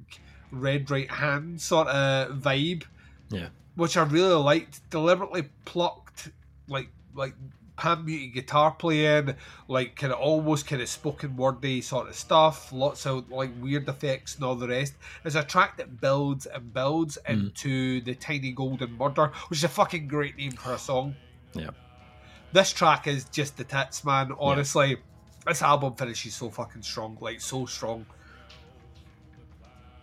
red 0.50 0.90
right 0.90 1.10
hand 1.10 1.60
sort 1.60 1.88
of 1.88 2.38
vibe 2.38 2.84
Yeah. 3.30 3.48
which 3.76 3.96
I 3.96 4.02
really 4.04 4.34
liked. 4.42 4.88
Deliberately 4.90 5.48
plucked, 5.64 6.30
like 6.68 6.88
like 7.14 7.34
palm 7.76 8.04
muted 8.04 8.34
guitar 8.34 8.72
playing, 8.72 9.34
like 9.68 9.96
kind 9.96 10.12
of 10.12 10.18
almost 10.18 10.66
kind 10.66 10.82
of 10.82 10.88
spoken 10.88 11.36
wordy 11.36 11.80
sort 11.80 12.08
of 12.08 12.14
stuff. 12.14 12.72
Lots 12.72 13.06
of 13.06 13.30
like 13.30 13.50
weird 13.60 13.88
effects 13.88 14.34
and 14.34 14.44
all 14.44 14.54
the 14.54 14.68
rest. 14.68 14.94
It's 15.24 15.34
a 15.34 15.42
track 15.42 15.76
that 15.78 16.00
builds 16.00 16.46
and 16.46 16.72
builds 16.72 17.18
hmm. 17.26 17.32
into 17.32 18.00
the 18.00 18.14
Tiny 18.14 18.52
Golden 18.52 18.96
Murder, 18.96 19.32
which 19.48 19.60
is 19.60 19.64
a 19.64 19.68
fucking 19.68 20.08
great 20.08 20.36
name 20.36 20.52
for 20.52 20.72
a 20.72 20.78
song. 20.78 21.14
Yeah. 21.54 21.70
This 22.52 22.72
track 22.72 23.06
is 23.06 23.24
just 23.24 23.56
the 23.56 23.64
tits, 23.64 24.04
man. 24.04 24.32
Honestly, 24.38 24.96
this 25.46 25.62
album 25.62 25.94
finishes 25.94 26.34
so 26.34 26.50
fucking 26.50 26.82
strong, 26.82 27.18
like 27.20 27.40
so 27.40 27.66
strong. 27.66 28.06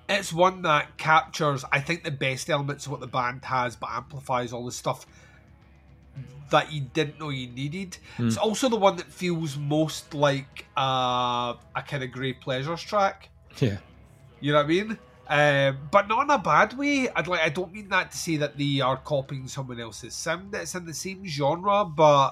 It's 0.10 0.34
one 0.34 0.62
that 0.63 0.98
captures, 0.98 1.63
I 1.72 1.80
think, 1.80 2.03
the 2.03 2.12
best 2.12 2.50
elements 2.50 2.86
of 2.86 2.92
what 2.92 3.01
the 3.01 3.08
band 3.08 3.46
has, 3.46 3.75
but 3.75 3.89
amplifies 3.89 4.51
all 4.51 4.65
the 4.65 4.72
stuff 4.72 5.06
that 6.51 6.71
you 6.71 6.81
didn't 6.81 7.19
know 7.19 7.29
you 7.29 7.47
needed. 7.47 7.97
It's 8.17 8.38
also 8.38 8.69
the 8.69 8.75
one 8.75 8.95
that 8.97 9.12
feels 9.12 9.57
most 9.57 10.13
like 10.13 10.65
uh, 10.77 11.55
a 11.75 11.83
kind 11.88 12.03
of 12.03 12.12
Grave 12.12 12.38
Pleasures 12.41 12.81
track. 12.81 13.29
Yeah. 13.59 13.77
You 14.39 14.51
know 14.51 14.57
what 14.59 14.65
I 14.65 14.67
mean? 14.67 14.97
Um, 15.27 15.77
but 15.89 16.07
not 16.07 16.23
in 16.23 16.29
a 16.29 16.38
bad 16.38 16.77
way. 16.77 17.09
I'd 17.09 17.27
like. 17.27 17.39
I 17.39 17.50
don't 17.50 17.71
mean 17.73 17.88
that 17.89 18.12
to 18.12 18.17
say 18.17 18.38
that 18.38 18.57
they 18.57 18.81
are 18.81 18.97
copying 18.97 19.47
someone 19.47 19.79
else's 19.79 20.13
sound. 20.13 20.53
It's 20.53 20.75
in 20.75 20.85
the 20.85 20.93
same 20.93 21.25
genre, 21.25 21.85
but 21.85 22.31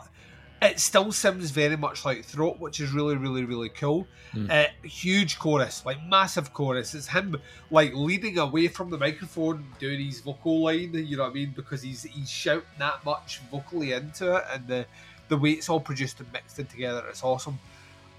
it 0.62 0.80
still 0.80 1.12
sounds 1.12 1.50
very 1.50 1.76
much 1.76 2.06
like 2.06 2.24
Throat, 2.24 2.60
which 2.60 2.80
is 2.80 2.92
really, 2.92 3.16
really, 3.16 3.44
really 3.44 3.70
cool. 3.70 4.08
Uh, 4.50 4.66
huge 4.84 5.40
chorus, 5.40 5.84
like 5.86 5.98
massive 6.08 6.54
chorus. 6.54 6.94
It's 6.94 7.08
him 7.08 7.36
like 7.72 7.94
leading 7.96 8.38
away 8.38 8.68
from 8.68 8.90
the 8.90 8.98
microphone, 8.98 9.66
doing 9.80 10.06
his 10.06 10.22
vocal 10.22 10.64
line. 10.64 10.94
You 10.94 11.18
know 11.18 11.24
what 11.24 11.32
I 11.32 11.34
mean? 11.34 11.54
Because 11.56 11.82
he's 11.82 12.04
he's 12.04 12.30
shouting 12.30 12.64
that 12.78 13.04
much 13.04 13.42
vocally 13.52 13.94
into 13.94 14.36
it, 14.36 14.44
and 14.54 14.68
the 14.68 14.86
the 15.30 15.38
way 15.38 15.52
it's 15.52 15.68
all 15.68 15.80
produced 15.80 16.20
and 16.20 16.32
mixed 16.32 16.60
in 16.60 16.68
together, 16.68 17.04
it's 17.10 17.24
awesome. 17.24 17.58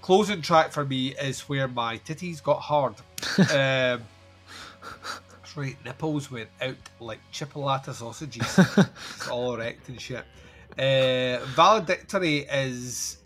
Closing 0.01 0.41
track 0.41 0.71
for 0.71 0.83
me 0.83 1.15
is 1.15 1.41
where 1.41 1.67
my 1.67 1.97
titties 1.99 2.43
got 2.43 2.59
hard. 2.59 2.95
um, 3.37 4.03
that's 5.31 5.55
right, 5.55 5.77
nipples 5.85 6.29
went 6.29 6.49
out 6.61 6.75
like 6.99 7.19
chipolata 7.31 7.93
sausages. 7.93 8.59
it's 9.15 9.29
all 9.29 9.55
erect 9.55 9.87
and 9.87 10.01
shit. 10.01 10.25
Uh, 10.77 11.39
Valedictory 11.55 12.39
is 12.39 13.17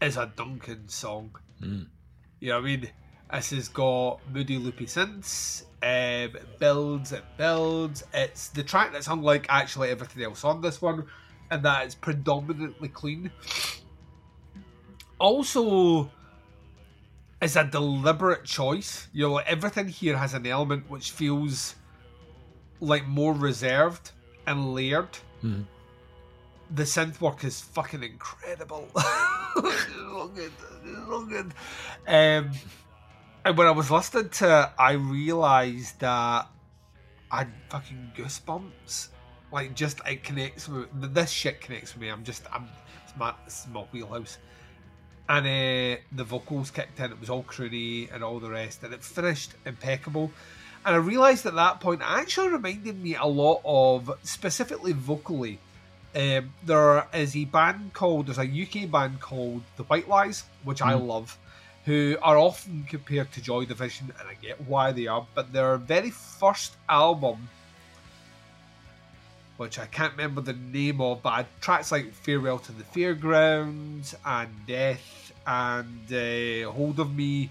is 0.00 0.16
a 0.16 0.32
Duncan 0.36 0.88
song. 0.88 1.34
Mm. 1.60 1.86
You 2.40 2.50
know 2.50 2.56
what 2.56 2.64
I 2.64 2.66
mean? 2.66 2.90
This 3.32 3.50
has 3.50 3.68
got 3.68 4.20
moody 4.32 4.56
loopy 4.56 4.86
synths, 4.86 5.64
um, 5.82 6.36
it 6.36 6.58
builds, 6.58 7.12
it 7.12 7.24
builds. 7.36 8.04
It's 8.14 8.48
the 8.48 8.62
track 8.62 8.92
that's 8.92 9.08
unlike 9.08 9.46
actually 9.48 9.90
everything 9.90 10.22
else 10.22 10.44
on 10.44 10.60
this 10.60 10.80
one, 10.80 11.06
and 11.50 11.62
that 11.64 11.84
it's 11.84 11.94
predominantly 11.94 12.88
clean. 12.88 13.30
Also, 15.18 16.10
is 17.42 17.56
a 17.56 17.64
deliberate 17.64 18.44
choice. 18.44 19.08
You 19.12 19.26
know, 19.26 19.32
like, 19.34 19.46
everything 19.46 19.88
here 19.88 20.16
has 20.16 20.34
an 20.34 20.46
element 20.46 20.88
which 20.88 21.10
feels 21.10 21.74
like 22.80 23.06
more 23.06 23.34
reserved 23.34 24.12
and 24.46 24.72
layered. 24.74 25.18
Mhm. 25.42 25.66
The 26.70 26.82
synth 26.82 27.20
work 27.20 27.44
is 27.44 27.60
fucking 27.60 28.02
incredible. 28.02 28.88
Um, 32.06 32.50
and 33.44 33.56
when 33.56 33.66
I 33.66 33.70
was 33.70 33.90
listening 33.90 34.28
to 34.30 34.62
it, 34.62 34.70
I 34.78 34.92
realised 34.92 36.00
that 36.00 36.48
I 37.30 37.46
fucking 37.70 38.12
goosebumps. 38.16 39.08
Like, 39.50 39.74
just 39.74 40.00
it 40.06 40.22
connects 40.22 40.68
with 40.68 40.88
this 41.14 41.30
shit 41.30 41.60
connects 41.60 41.94
with 41.94 42.02
me. 42.02 42.08
I'm 42.08 42.24
just, 42.24 42.44
I'm, 42.52 42.68
it's 43.04 43.16
my, 43.16 43.34
is 43.46 43.66
my 43.72 43.80
wheelhouse. 43.92 44.38
And 45.28 45.46
uh, 45.46 46.00
the 46.12 46.24
vocals 46.24 46.70
kicked 46.70 47.00
in. 47.00 47.12
It 47.12 47.20
was 47.20 47.30
all 47.30 47.42
croony 47.42 48.12
and 48.12 48.22
all 48.22 48.40
the 48.40 48.50
rest, 48.50 48.82
and 48.82 48.92
it 48.92 49.02
finished 49.02 49.52
impeccable. 49.64 50.30
And 50.84 50.94
I 50.94 50.98
realised 50.98 51.44
at 51.46 51.54
that 51.54 51.80
point, 51.80 52.00
it 52.00 52.06
actually 52.08 52.48
reminded 52.48 53.02
me 53.02 53.14
a 53.14 53.26
lot 53.26 53.60
of, 53.64 54.10
specifically 54.22 54.92
vocally, 54.92 55.58
um, 56.14 56.52
there 56.64 57.06
is 57.12 57.36
a 57.36 57.44
band 57.44 57.92
called, 57.92 58.26
there's 58.26 58.38
a 58.38 58.42
UK 58.42 58.90
band 58.90 59.20
called 59.20 59.62
The 59.76 59.84
White 59.84 60.08
Lies, 60.08 60.44
which 60.64 60.82
I 60.82 60.94
love, 60.94 61.38
who 61.84 62.16
are 62.22 62.36
often 62.36 62.84
compared 62.88 63.32
to 63.32 63.40
Joy 63.40 63.64
Division, 63.64 64.12
and 64.18 64.28
I 64.28 64.34
get 64.34 64.60
why 64.62 64.92
they 64.92 65.06
are, 65.06 65.26
but 65.34 65.52
their 65.52 65.76
very 65.76 66.10
first 66.10 66.76
album, 66.88 67.48
which 69.58 69.78
I 69.78 69.86
can't 69.86 70.12
remember 70.12 70.40
the 70.40 70.52
name 70.52 71.00
of, 71.00 71.22
but 71.22 71.46
tracks 71.60 71.90
like 71.92 72.12
Farewell 72.12 72.58
to 72.60 72.72
the 72.72 72.84
Fairgrounds 72.84 74.14
and 74.24 74.48
Death 74.66 75.32
and 75.46 76.12
uh, 76.12 76.70
Hold 76.70 77.00
of 77.00 77.14
Me. 77.14 77.50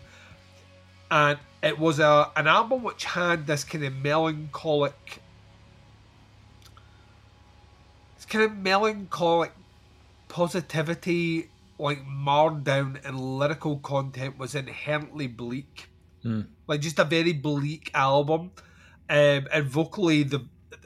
And 1.09 1.39
it 1.63 1.77
was 1.77 1.99
a 1.99 2.31
an 2.35 2.47
album 2.47 2.83
which 2.83 3.05
had 3.05 3.47
this 3.47 3.63
kind 3.63 3.83
of 3.83 3.95
melancholic, 3.95 5.21
this 8.15 8.16
kind 8.29 8.46
of 8.46 8.57
melancholic 8.57 9.53
positivity, 10.27 11.50
like 11.79 12.05
marred 12.05 12.63
down, 12.63 13.00
and 13.03 13.19
lyrical 13.19 13.77
content 13.79 14.38
was 14.38 14.55
inherently 14.55 15.27
bleak. 15.27 15.89
Mm. 16.25 16.48
Like 16.67 16.81
just 16.81 17.00
a 17.00 17.03
very 17.03 17.34
bleak 17.34 17.91
album, 17.93 18.51
um, 19.10 19.48
and 19.51 19.65
vocally 19.65 20.24
the 20.24 20.46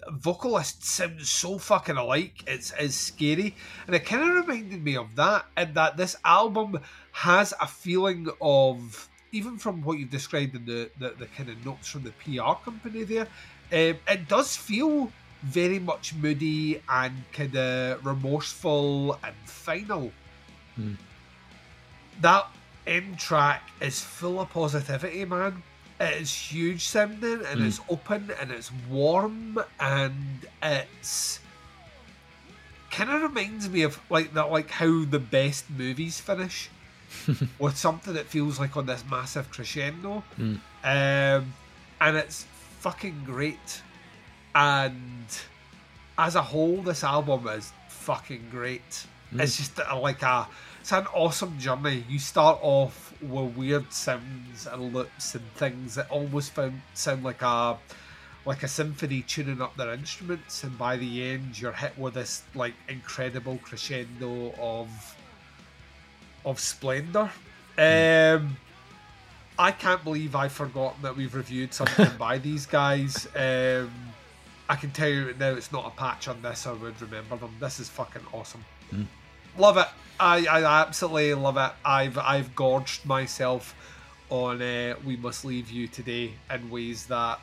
vocalists 0.09 0.89
sound 0.89 1.21
so 1.21 1.57
fucking 1.57 1.97
alike. 1.97 2.43
It's 2.47 2.73
it's 2.77 2.95
scary, 2.95 3.55
and 3.87 3.95
it 3.95 4.05
kind 4.05 4.23
of 4.23 4.47
reminded 4.47 4.83
me 4.83 4.95
of 4.95 5.15
that. 5.15 5.45
And 5.55 5.73
that 5.75 5.97
this 5.97 6.15
album 6.23 6.79
has 7.11 7.53
a 7.59 7.67
feeling 7.67 8.27
of 8.41 9.09
even 9.31 9.57
from 9.57 9.81
what 9.81 9.97
you've 9.97 10.09
described 10.09 10.55
in 10.55 10.65
the 10.65 10.89
the, 10.99 11.15
the 11.17 11.25
kind 11.27 11.49
of 11.49 11.65
notes 11.65 11.87
from 11.87 12.03
the 12.03 12.11
PR 12.11 12.53
company 12.63 13.03
there, 13.03 13.27
um, 13.71 13.97
it 14.07 14.27
does 14.27 14.55
feel 14.55 15.11
very 15.43 15.79
much 15.79 16.13
moody 16.13 16.81
and 16.87 17.23
kind 17.33 17.55
of 17.55 18.05
remorseful 18.05 19.17
and 19.23 19.35
final. 19.45 20.11
Hmm. 20.75 20.93
That 22.21 22.47
end 22.85 23.17
track 23.19 23.63
is 23.79 24.01
full 24.01 24.39
of 24.39 24.49
positivity, 24.49 25.25
man. 25.25 25.63
It 25.99 26.21
is 26.21 26.33
huge 26.33 26.83
sounding 26.85 27.45
and 27.45 27.59
Hmm. 27.59 27.65
it's 27.65 27.79
open 27.89 28.31
and 28.39 28.51
it's 28.51 28.71
warm 28.89 29.59
and 29.79 30.47
it's 30.61 31.39
kind 32.91 33.09
of 33.09 33.21
reminds 33.21 33.69
me 33.69 33.83
of 33.83 33.99
like 34.09 34.33
that, 34.33 34.51
like 34.51 34.69
how 34.69 35.05
the 35.05 35.19
best 35.19 35.69
movies 35.69 36.19
finish 36.19 36.69
with 37.59 37.77
something 37.77 38.13
that 38.13 38.25
feels 38.27 38.59
like 38.59 38.75
on 38.77 38.85
this 38.85 39.03
massive 39.09 39.49
crescendo, 39.49 40.23
Hmm. 40.35 40.55
um, 40.83 41.53
and 42.01 42.17
it's 42.17 42.45
fucking 42.79 43.23
great. 43.25 43.81
And 44.55 45.27
as 46.17 46.35
a 46.35 46.41
whole, 46.41 46.77
this 46.77 47.03
album 47.03 47.47
is 47.47 47.71
fucking 47.89 48.47
great. 48.51 49.05
It's 49.33 49.57
just 49.57 49.79
uh, 49.79 49.99
like 49.99 50.21
a, 50.23 50.47
it's 50.81 50.91
an 50.91 51.05
awesome 51.13 51.57
journey. 51.57 52.03
You 52.09 52.19
start 52.19 52.59
off 52.61 53.13
with 53.21 53.55
weird 53.55 53.91
sounds 53.93 54.67
and 54.67 54.93
loops 54.93 55.35
and 55.35 55.45
things 55.53 55.95
that 55.95 56.09
almost 56.09 56.53
found, 56.53 56.81
sound 56.93 57.23
like 57.23 57.41
a, 57.41 57.77
like 58.45 58.63
a 58.63 58.67
symphony 58.67 59.21
tuning 59.21 59.61
up 59.61 59.77
their 59.77 59.93
instruments, 59.93 60.63
and 60.63 60.77
by 60.77 60.97
the 60.97 61.31
end, 61.31 61.59
you're 61.59 61.71
hit 61.71 61.97
with 61.97 62.15
this 62.15 62.43
like 62.55 62.73
incredible 62.89 63.59
crescendo 63.63 64.53
of, 64.59 64.89
of 66.43 66.59
splendor. 66.59 67.31
Um, 67.77 68.57
I 69.57 69.71
can't 69.71 70.03
believe 70.03 70.35
I've 70.35 70.51
forgotten 70.51 71.03
that 71.03 71.15
we've 71.15 71.33
reviewed 71.33 71.73
something 71.73 72.09
by 72.17 72.39
these 72.39 72.65
guys. 72.65 73.27
Um, 73.35 73.91
I 74.71 74.77
can 74.77 74.91
tell 74.91 75.09
you 75.09 75.35
now 75.37 75.49
it's 75.49 75.73
not 75.73 75.85
a 75.85 75.89
patch 75.89 76.29
on 76.29 76.41
this, 76.41 76.65
I 76.65 76.71
would 76.71 77.01
remember 77.01 77.35
them. 77.35 77.53
This 77.59 77.81
is 77.81 77.89
fucking 77.89 78.21
awesome. 78.31 78.63
Hmm. 78.89 79.03
Love 79.57 79.75
it. 79.75 79.87
I, 80.17 80.45
I 80.45 80.81
absolutely 80.81 81.33
love 81.33 81.57
it. 81.57 81.73
I've 81.83 82.17
I've 82.17 82.55
gorged 82.55 83.05
myself 83.05 83.75
on 84.29 84.61
uh, 84.61 84.95
We 85.05 85.17
Must 85.17 85.43
Leave 85.43 85.69
You 85.69 85.89
Today 85.89 86.35
in 86.49 86.69
ways 86.69 87.05
that 87.07 87.41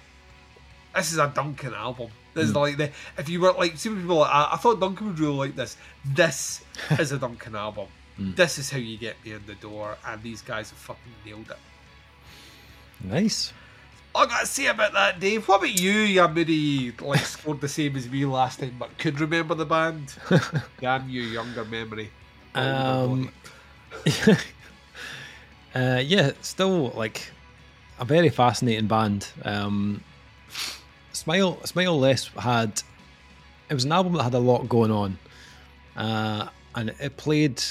this 0.96 1.12
is 1.12 1.18
a 1.18 1.30
Duncan 1.34 1.74
album. 1.74 2.08
This 2.32 2.46
is 2.46 2.52
hmm. 2.52 2.60
like 2.60 2.78
the 2.78 2.90
if 3.18 3.28
you 3.28 3.42
were 3.42 3.52
like 3.52 3.76
see 3.76 3.90
people 3.90 4.16
like 4.16 4.30
I, 4.32 4.54
I 4.54 4.56
thought 4.56 4.80
Duncan 4.80 5.08
would 5.08 5.20
really 5.20 5.36
like 5.36 5.54
this. 5.54 5.76
This 6.06 6.64
is 6.98 7.12
a 7.12 7.18
Duncan 7.18 7.54
album. 7.54 7.88
Hmm. 8.16 8.32
This 8.36 8.56
is 8.56 8.70
how 8.70 8.78
you 8.78 8.96
get 8.96 9.22
me 9.22 9.32
in 9.32 9.44
the 9.44 9.56
door, 9.56 9.98
and 10.06 10.22
these 10.22 10.40
guys 10.40 10.70
have 10.70 10.78
fucking 10.78 11.12
nailed 11.26 11.50
it. 11.50 11.58
Nice. 13.04 13.52
I 14.18 14.26
gotta 14.26 14.46
say 14.46 14.66
about 14.66 14.94
that, 14.94 15.20
Dave. 15.20 15.46
What 15.46 15.58
about 15.58 15.78
you? 15.78 15.92
You 15.92 16.92
like 17.00 17.20
scored 17.20 17.60
the 17.60 17.68
same 17.68 17.94
as 17.94 18.10
me 18.10 18.24
last 18.24 18.58
time, 18.58 18.74
but 18.76 18.98
could 18.98 19.20
remember 19.20 19.54
the 19.54 19.64
band. 19.64 20.12
Damn 20.80 21.08
you, 21.08 21.22
younger 21.22 21.64
memory. 21.64 22.10
Um, 22.52 23.30
uh, 25.72 26.02
yeah, 26.04 26.32
still 26.40 26.88
like 26.90 27.30
a 28.00 28.04
very 28.04 28.28
fascinating 28.28 28.88
band. 28.88 29.28
Um, 29.44 30.02
Smile, 31.12 31.64
Smile 31.64 31.96
Less 31.96 32.26
had 32.36 32.82
it 33.70 33.74
was 33.74 33.84
an 33.84 33.92
album 33.92 34.14
that 34.14 34.24
had 34.24 34.34
a 34.34 34.40
lot 34.40 34.68
going 34.68 34.90
on, 34.90 35.16
uh, 35.96 36.48
and 36.74 36.90
it 36.98 37.16
played 37.16 37.62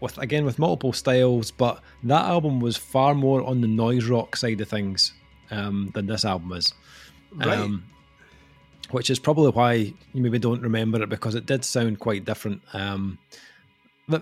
with 0.00 0.16
again 0.16 0.46
with 0.46 0.58
multiple 0.58 0.94
styles. 0.94 1.50
But 1.50 1.82
that 2.04 2.24
album 2.24 2.60
was 2.60 2.78
far 2.78 3.14
more 3.14 3.42
on 3.42 3.60
the 3.60 3.68
noise 3.68 4.06
rock 4.06 4.36
side 4.36 4.62
of 4.62 4.68
things 4.68 5.12
um, 5.50 5.90
than 5.94 6.06
this 6.06 6.24
album 6.24 6.52
is. 6.52 6.72
Right. 7.34 7.58
Um, 7.58 7.84
which 8.90 9.10
is 9.10 9.18
probably 9.18 9.50
why 9.50 9.72
you 9.72 9.94
maybe 10.22 10.38
don't 10.38 10.62
remember 10.62 11.02
it 11.02 11.08
because 11.08 11.34
it 11.34 11.46
did 11.46 11.64
sound 11.64 11.98
quite 11.98 12.24
different. 12.24 12.62
Um, 12.72 13.18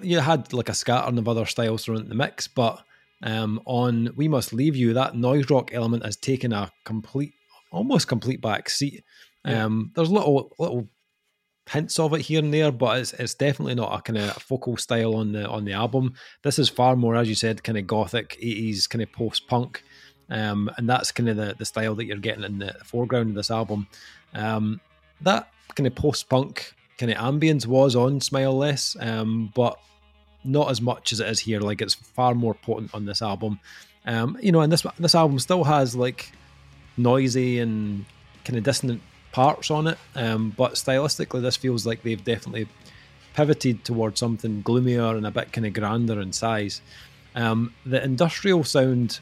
you 0.03 0.21
had 0.21 0.53
like 0.53 0.69
a 0.69 0.75
scattering 0.75 1.19
of 1.19 1.29
other 1.29 1.47
styles 1.47 1.85
thrown 1.85 2.03
in 2.03 2.09
the 2.09 2.15
mix, 2.15 2.47
but 2.47 2.83
um, 3.23 3.61
on 3.67 4.11
"We 4.17 4.29
Must 4.29 4.53
Leave 4.53 4.77
You," 4.77 4.95
that 4.95 5.17
noise 5.17 5.51
rock 5.51 5.71
element 5.73 6.05
has 6.05 6.17
taken 6.17 6.53
a 6.53 6.71
complete, 6.85 7.35
almost 7.71 8.09
complete 8.09 8.41
back 8.41 8.71
seat. 8.71 9.05
Yeah. 9.45 9.65
Um, 9.65 9.93
there's 9.95 10.11
little 10.11 10.53
little 10.59 10.89
hints 11.71 11.99
of 11.99 12.13
it 12.13 12.23
here 12.23 12.41
and 12.41 12.53
there, 12.53 12.73
but 12.73 12.99
it's 12.99 13.13
it's 13.15 13.35
definitely 13.35 13.75
not 13.75 13.99
a 13.99 14.03
kind 14.03 14.19
of 14.19 14.43
focal 14.43 14.77
style 14.77 15.17
on 15.17 15.33
the 15.33 15.49
on 15.49 15.65
the 15.65 15.73
album. 15.73 16.15
This 16.43 16.59
is 16.59 16.69
far 16.69 16.97
more, 16.97 17.17
as 17.17 17.29
you 17.29 17.35
said, 17.35 17.63
kind 17.63 17.79
of 17.79 17.87
gothic 17.87 18.39
'80s, 18.43 18.89
kind 18.89 19.03
of 19.03 19.13
post 19.13 19.49
punk, 19.49 19.83
um, 20.31 20.71
and 20.77 20.89
that's 20.89 21.13
kind 21.13 21.29
of 21.29 21.37
the 21.37 21.55
the 21.59 21.65
style 21.65 21.95
that 21.97 22.05
you're 22.05 22.17
getting 22.17 22.45
in 22.45 22.59
the 22.59 22.75
foreground 22.85 23.31
of 23.31 23.35
this 23.35 23.51
album. 23.51 23.87
Um, 24.35 24.81
that 25.21 25.49
kind 25.75 25.87
of 25.87 25.95
post 25.95 26.29
punk 26.29 26.75
kind 26.99 27.13
of 27.13 27.19
ambience 27.19 27.67
was 27.67 27.97
on 27.97 28.21
Smile 28.21 28.57
Less, 28.57 28.97
um, 29.01 29.53
but 29.55 29.79
not 30.45 30.71
as 30.71 30.81
much 30.81 31.13
as 31.13 31.21
it 31.21 31.29
is 31.29 31.41
here. 31.41 31.61
Like 31.61 31.81
it's 31.81 31.95
far 31.95 32.35
more 32.35 32.55
potent 32.55 32.95
on 32.95 33.07
this 33.07 33.23
album. 33.23 33.61
Um, 34.07 34.37
you 34.41 34.53
know, 34.53 34.61
and 34.61 34.73
this 34.73 34.87
this 34.99 35.15
album 35.15 35.39
still 35.39 35.65
has 35.65 35.95
like 35.95 36.33
noisy 36.97 37.61
and 37.61 38.05
kind 38.45 38.59
of 38.59 38.65
dissonant 38.65 39.01
parts 39.33 39.71
on 39.71 39.87
it, 39.87 39.99
um, 40.15 40.53
but 40.57 40.75
stylistically, 40.75 41.41
this 41.41 41.57
feels 41.57 41.87
like 41.87 42.03
they've 42.03 42.23
definitely 42.23 42.69
pivoted 43.35 43.85
towards 43.85 44.21
something 44.21 44.63
gloomier 44.63 45.17
and 45.17 45.27
a 45.27 45.31
bit 45.31 45.53
kind 45.53 45.67
of 45.67 45.73
grander 45.73 46.21
in 46.21 46.33
size. 46.33 46.83
Um, 47.35 47.73
the 47.87 48.03
industrial 48.03 48.65
sound, 48.65 49.21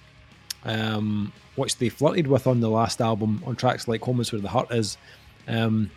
um, 0.64 1.32
which 1.56 1.76
they 1.78 1.88
flirted 1.88 2.26
with 2.26 2.46
on 2.46 2.60
the 2.60 2.70
last 2.70 3.00
album 3.00 3.42
on 3.46 3.56
tracks 3.56 3.88
like 3.88 4.02
Home 4.02 4.20
is 4.20 4.32
Where 4.32 4.40
the 4.40 4.48
Heart 4.48 4.72
Is, 4.72 4.96
um, 5.48 5.90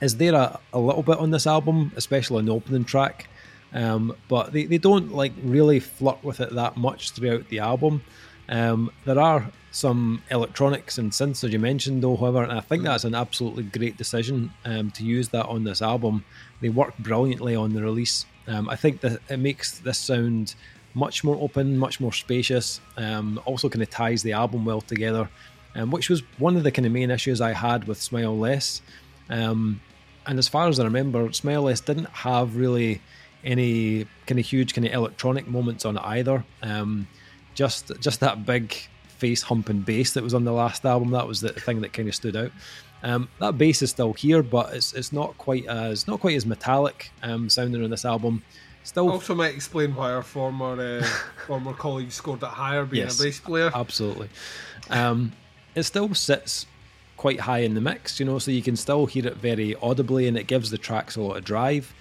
is 0.00 0.16
there 0.16 0.34
a, 0.34 0.60
a 0.72 0.78
little 0.78 1.02
bit 1.02 1.18
on 1.18 1.30
this 1.30 1.46
album, 1.46 1.92
especially 1.96 2.38
on 2.38 2.46
the 2.46 2.52
opening 2.52 2.84
track. 2.84 3.28
Um, 3.72 4.16
but 4.28 4.52
they, 4.52 4.64
they 4.64 4.78
don't 4.78 5.12
like 5.12 5.32
really 5.42 5.80
flirt 5.80 6.22
with 6.22 6.40
it 6.40 6.54
that 6.54 6.76
much 6.76 7.10
throughout 7.10 7.48
the 7.48 7.58
album. 7.58 8.02
Um, 8.48 8.90
there 9.04 9.18
are 9.18 9.50
some 9.72 10.22
electronics 10.30 10.98
and 10.98 11.10
synths, 11.10 11.44
as 11.44 11.52
you 11.52 11.58
mentioned, 11.58 12.02
though, 12.02 12.16
however, 12.16 12.42
and 12.42 12.52
I 12.52 12.60
think 12.60 12.84
that's 12.84 13.04
an 13.04 13.14
absolutely 13.14 13.64
great 13.64 13.96
decision 13.96 14.52
um, 14.64 14.90
to 14.92 15.04
use 15.04 15.28
that 15.30 15.46
on 15.46 15.64
this 15.64 15.82
album. 15.82 16.24
They 16.60 16.68
work 16.68 16.96
brilliantly 16.98 17.56
on 17.56 17.74
the 17.74 17.82
release. 17.82 18.24
Um, 18.46 18.68
I 18.70 18.76
think 18.76 19.00
that 19.00 19.20
it 19.28 19.38
makes 19.38 19.78
this 19.78 19.98
sound 19.98 20.54
much 20.96 21.22
more 21.22 21.36
open, 21.36 21.76
much 21.76 22.00
more 22.00 22.12
spacious. 22.12 22.80
Um, 22.96 23.38
also, 23.44 23.68
kind 23.68 23.82
of 23.82 23.90
ties 23.90 24.22
the 24.22 24.32
album 24.32 24.64
well 24.64 24.80
together, 24.80 25.28
um, 25.74 25.90
which 25.90 26.08
was 26.08 26.22
one 26.38 26.56
of 26.56 26.62
the 26.62 26.72
kind 26.72 26.86
of 26.86 26.92
main 26.92 27.10
issues 27.10 27.42
I 27.42 27.52
had 27.52 27.86
with 27.86 28.00
Smile 28.00 28.36
Less. 28.36 28.80
Um, 29.28 29.80
and 30.26 30.38
as 30.38 30.48
far 30.48 30.68
as 30.68 30.80
I 30.80 30.84
remember, 30.84 31.30
Smile 31.34 31.62
Less 31.62 31.80
didn't 31.80 32.08
have 32.08 32.56
really 32.56 33.02
any 33.44 34.06
kind 34.26 34.40
of 34.40 34.46
huge 34.46 34.74
kind 34.74 34.86
of 34.86 34.94
electronic 34.94 35.46
moments 35.46 35.84
on 35.84 35.98
it 35.98 36.02
either. 36.02 36.42
Um, 36.62 37.06
just 37.54 37.92
just 38.00 38.20
that 38.20 38.46
big 38.46 38.74
face 39.18 39.42
humping 39.42 39.80
bass 39.80 40.14
that 40.14 40.24
was 40.24 40.32
on 40.32 40.44
the 40.44 40.52
last 40.52 40.86
album. 40.86 41.10
That 41.10 41.28
was 41.28 41.42
the 41.42 41.50
thing 41.50 41.82
that 41.82 41.92
kind 41.92 42.08
of 42.08 42.14
stood 42.14 42.36
out. 42.36 42.52
Um, 43.02 43.28
that 43.40 43.58
bass 43.58 43.82
is 43.82 43.90
still 43.90 44.14
here, 44.14 44.42
but 44.42 44.74
it's 44.74 44.94
it's 44.94 45.12
not 45.12 45.36
quite 45.36 45.66
as 45.66 46.08
not 46.08 46.20
quite 46.20 46.36
as 46.36 46.46
metallic 46.46 47.10
um, 47.22 47.50
sounding 47.50 47.84
on 47.84 47.90
this 47.90 48.06
album. 48.06 48.42
Still, 48.86 49.10
Also, 49.10 49.34
might 49.34 49.52
explain 49.54 49.94
why 49.96 50.12
our 50.12 50.22
former 50.22 50.80
uh, 50.80 51.02
former 51.46 51.72
colleague 51.74 52.12
scored 52.12 52.40
it 52.42 52.46
higher, 52.46 52.84
being 52.84 53.02
Yes. 53.04 53.18
a 53.18 53.24
bass 53.24 53.40
player. 53.40 53.70
absolutely. 53.74 54.28
Um, 54.90 55.32
it 55.74 55.82
still 55.82 56.14
sits 56.14 56.66
quite 57.16 57.40
high 57.40 57.58
in 57.58 57.74
the 57.74 57.80
mix, 57.80 58.20
you 58.20 58.26
know, 58.26 58.38
so 58.38 58.50
you 58.52 58.62
can 58.62 58.76
still 58.76 59.06
hear 59.06 59.26
it 59.26 59.38
very 59.38 59.74
audibly, 59.82 60.28
and 60.28 60.36
it 60.38 60.46
gives 60.46 60.70
the 60.70 60.78
tracks 60.78 61.16
a 61.16 61.20
lot 61.20 61.36
of 61.36 61.44
drive. 61.44 61.92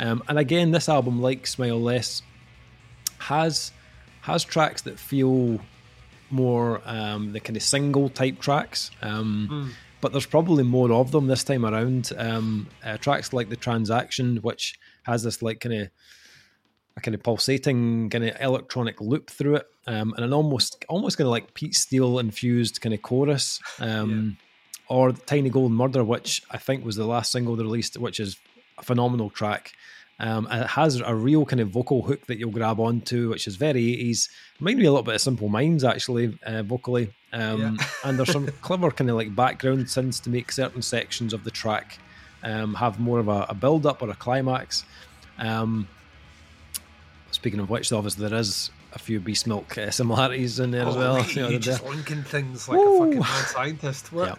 Um, 0.00 0.22
and 0.28 0.36
again, 0.38 0.72
this 0.72 0.88
album, 0.88 1.22
like 1.22 1.46
Smile 1.46 1.80
Less, 1.80 2.22
has 3.18 3.70
has 4.22 4.42
tracks 4.44 4.82
that 4.82 4.98
feel 4.98 5.60
more 6.30 6.80
um, 6.84 7.32
the 7.32 7.40
kind 7.40 7.56
of 7.56 7.62
single 7.62 8.08
type 8.08 8.40
tracks. 8.40 8.90
Um, 9.02 9.74
But 10.00 10.10
there's 10.10 10.26
probably 10.26 10.64
more 10.64 10.90
of 10.92 11.12
them 11.12 11.28
this 11.28 11.44
time 11.44 11.64
around. 11.64 12.10
Um, 12.18 12.66
uh, 12.84 12.96
tracks 12.96 13.32
like 13.32 13.48
the 13.50 13.56
Transaction, 13.56 14.38
which 14.38 14.76
has 15.04 15.22
this 15.22 15.42
like 15.42 15.60
kind 15.60 15.74
of 15.82 15.90
a 16.96 17.00
kind 17.00 17.14
of 17.14 17.22
pulsating 17.22 18.10
kind 18.10 18.24
of 18.24 18.36
electronic 18.40 19.00
loop 19.00 19.30
through 19.30 19.56
it, 19.56 19.66
um, 19.86 20.12
and 20.16 20.24
an 20.24 20.32
almost 20.32 20.84
almost 20.88 21.18
kind 21.18 21.26
of 21.26 21.30
like 21.32 21.54
Pete 21.54 21.74
Steele 21.74 22.18
infused 22.18 22.80
kind 22.80 22.94
of 22.94 23.02
chorus. 23.02 23.60
Um, 23.80 24.36
Or 24.88 25.12
Tiny 25.12 25.48
Golden 25.48 25.74
Murder, 25.76 26.04
which 26.04 26.42
I 26.50 26.58
think 26.58 26.84
was 26.84 26.96
the 26.96 27.06
last 27.06 27.32
single 27.32 27.56
they 27.56 27.62
released, 27.62 27.96
which 27.96 28.20
is 28.20 28.36
a 28.76 28.82
phenomenal 28.82 29.30
track. 29.30 29.72
Um, 30.20 30.46
and 30.50 30.62
it 30.62 30.66
has 30.68 30.96
a 31.00 31.14
real 31.14 31.46
kind 31.46 31.60
of 31.60 31.70
vocal 31.70 32.02
hook 32.02 32.26
that 32.26 32.38
you'll 32.38 32.50
grab 32.50 32.78
onto, 32.78 33.30
which 33.30 33.46
is 33.46 33.56
very 33.56 33.80
80s. 33.80 34.28
Remind 34.60 34.78
me 34.78 34.84
a 34.84 34.90
little 34.90 35.02
bit 35.02 35.14
of 35.14 35.20
Simple 35.22 35.48
Minds, 35.48 35.82
actually, 35.82 36.38
uh, 36.44 36.62
vocally. 36.62 37.10
Um, 37.32 37.60
Yeah. 37.60 37.86
and 38.04 38.18
there's 38.18 38.30
some 38.30 38.48
clever 38.60 38.90
kind 38.90 39.08
of 39.08 39.16
like 39.16 39.34
background 39.34 39.86
synths 39.86 40.22
to 40.24 40.30
make 40.30 40.52
certain 40.52 40.82
sections 40.82 41.32
of 41.32 41.44
the 41.44 41.50
track 41.50 41.98
um, 42.42 42.74
have 42.74 43.00
more 43.00 43.18
of 43.18 43.28
a, 43.28 43.46
a 43.48 43.54
build 43.54 43.86
up 43.86 44.02
or 44.02 44.10
a 44.10 44.14
climax. 44.14 44.84
Um, 45.38 45.88
speaking 47.42 47.58
of 47.58 47.68
which, 47.68 47.92
obviously, 47.92 48.28
there 48.28 48.38
is 48.38 48.70
a 48.92 49.00
few 49.00 49.20
Beastmilk 49.20 49.76
uh, 49.76 49.90
similarities 49.90 50.60
in 50.60 50.70
there 50.70 50.86
as 50.86 50.94
Oh, 50.94 50.98
well. 50.98 51.16
mate, 51.16 51.34
you 51.34 51.42
know, 51.42 51.58
just 51.58 51.82
linking 51.84 52.22
things 52.22 52.68
like 52.68 52.78
Woo. 52.78 52.94
a 52.94 52.98
fucking 53.06 53.18
mad 53.18 53.46
scientist. 53.48 54.12
What? 54.12 54.38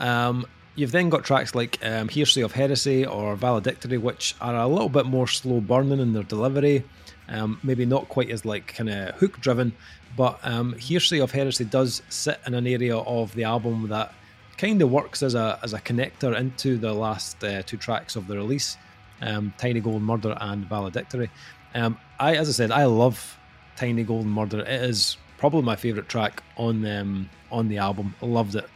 Yeah. 0.00 0.28
Um, 0.28 0.46
you've 0.76 0.92
then 0.92 1.08
got 1.10 1.24
tracks 1.24 1.56
like 1.56 1.84
um, 1.84 2.08
Hearsay 2.08 2.42
of 2.42 2.52
Heresy 2.52 3.04
or 3.04 3.34
Valedictory, 3.34 3.98
which 3.98 4.36
are 4.40 4.54
a 4.54 4.68
little 4.68 4.88
bit 4.88 5.04
more 5.06 5.26
slow 5.26 5.60
burning 5.60 5.98
in 5.98 6.12
their 6.12 6.22
delivery. 6.22 6.84
Um, 7.28 7.58
maybe 7.64 7.84
not 7.84 8.08
quite 8.08 8.30
as 8.30 8.44
like 8.44 8.68
kind 8.74 8.88
of 8.88 9.16
hook 9.16 9.40
driven, 9.40 9.72
but 10.16 10.38
um, 10.44 10.74
Hearsay 10.74 11.18
of 11.18 11.32
Heresy 11.32 11.64
does 11.64 12.02
sit 12.08 12.38
in 12.46 12.54
an 12.54 12.68
area 12.68 12.96
of 12.96 13.34
the 13.34 13.42
album 13.44 13.88
that 13.88 14.14
kind 14.58 14.80
of 14.80 14.90
works 14.92 15.22
as 15.24 15.34
a 15.34 15.58
as 15.62 15.72
a 15.74 15.80
connector 15.80 16.38
into 16.38 16.78
the 16.78 16.92
last 16.92 17.42
uh, 17.42 17.62
two 17.62 17.76
tracks 17.76 18.14
of 18.16 18.28
the 18.28 18.36
release, 18.36 18.76
um, 19.22 19.52
Tiny 19.58 19.80
Gold 19.80 20.02
Murder 20.02 20.38
and 20.40 20.64
Valedictory. 20.66 21.30
Um, 21.74 21.98
I, 22.18 22.36
as 22.36 22.48
I 22.48 22.52
said, 22.52 22.70
I 22.70 22.84
love 22.86 23.38
Tiny 23.76 24.02
Golden 24.02 24.30
Murder. 24.30 24.60
It 24.60 24.82
is 24.82 25.16
probably 25.36 25.62
my 25.62 25.76
favorite 25.76 26.08
track 26.08 26.42
on 26.56 26.84
um, 26.86 27.30
on 27.50 27.68
the 27.68 27.78
album. 27.78 28.14
I 28.22 28.26
loved 28.26 28.54
it. 28.54 28.66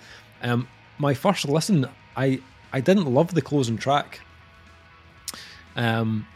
Um, 0.42 0.68
my 0.98 1.14
first 1.14 1.48
listen, 1.48 1.88
I 2.16 2.40
I 2.72 2.80
didn't 2.80 3.06
love 3.06 3.34
the 3.34 3.42
closing 3.42 3.76
track. 3.76 4.20
Um, 5.76 6.26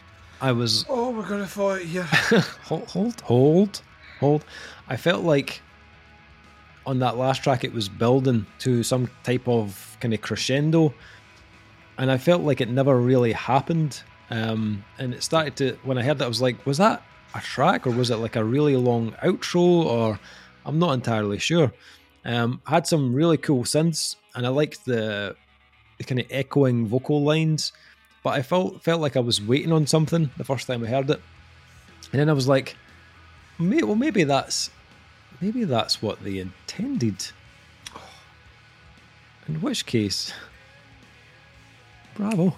I 0.40 0.52
was 0.52 0.84
Oh, 0.88 1.10
we're 1.10 1.28
gonna 1.28 1.46
fight 1.46 1.86
here. 1.86 2.02
hold, 2.64 2.88
hold, 2.88 3.20
hold, 3.22 3.82
hold. 4.20 4.44
I 4.88 4.96
felt 4.96 5.24
like 5.24 5.62
on 6.86 7.00
that 7.00 7.16
last 7.16 7.42
track 7.42 7.64
it 7.64 7.72
was 7.72 7.88
building 7.88 8.46
to 8.60 8.82
some 8.82 9.10
type 9.24 9.46
of 9.48 9.96
kind 10.00 10.14
of 10.14 10.20
crescendo, 10.20 10.94
and 11.98 12.10
I 12.10 12.18
felt 12.18 12.42
like 12.42 12.60
it 12.60 12.68
never 12.68 12.98
really 12.98 13.32
happened. 13.32 14.02
Um, 14.30 14.84
and 14.98 15.14
it 15.14 15.22
started 15.22 15.56
to 15.56 15.78
when 15.84 15.98
I 15.98 16.02
heard 16.02 16.18
that 16.18 16.24
I 16.24 16.28
was 16.28 16.42
like, 16.42 16.64
was 16.66 16.78
that 16.78 17.02
a 17.34 17.40
track 17.40 17.86
or 17.86 17.90
was 17.90 18.10
it 18.10 18.16
like 18.16 18.36
a 18.36 18.44
really 18.44 18.76
long 18.76 19.12
outro? 19.22 19.60
Or 19.60 20.18
I'm 20.64 20.78
not 20.78 20.92
entirely 20.92 21.38
sure. 21.38 21.72
Um, 22.24 22.60
had 22.66 22.86
some 22.86 23.14
really 23.14 23.36
cool 23.36 23.62
synths, 23.62 24.16
and 24.34 24.44
I 24.44 24.48
liked 24.48 24.84
the, 24.84 25.36
the 25.98 26.04
kind 26.04 26.20
of 26.20 26.26
echoing 26.30 26.86
vocal 26.88 27.22
lines. 27.22 27.72
But 28.24 28.30
I 28.30 28.42
felt 28.42 28.82
felt 28.82 29.00
like 29.00 29.16
I 29.16 29.20
was 29.20 29.40
waiting 29.40 29.70
on 29.70 29.86
something 29.86 30.30
the 30.36 30.44
first 30.44 30.66
time 30.66 30.82
I 30.82 30.88
heard 30.88 31.08
it. 31.10 31.20
And 32.10 32.20
then 32.20 32.28
I 32.28 32.32
was 32.32 32.48
like, 32.48 32.76
well, 33.60 33.94
maybe 33.94 34.24
that's 34.24 34.70
maybe 35.40 35.62
that's 35.62 36.02
what 36.02 36.22
they 36.24 36.38
intended. 36.38 37.26
In 39.48 39.60
which 39.60 39.86
case, 39.86 40.32
bravo, 42.16 42.56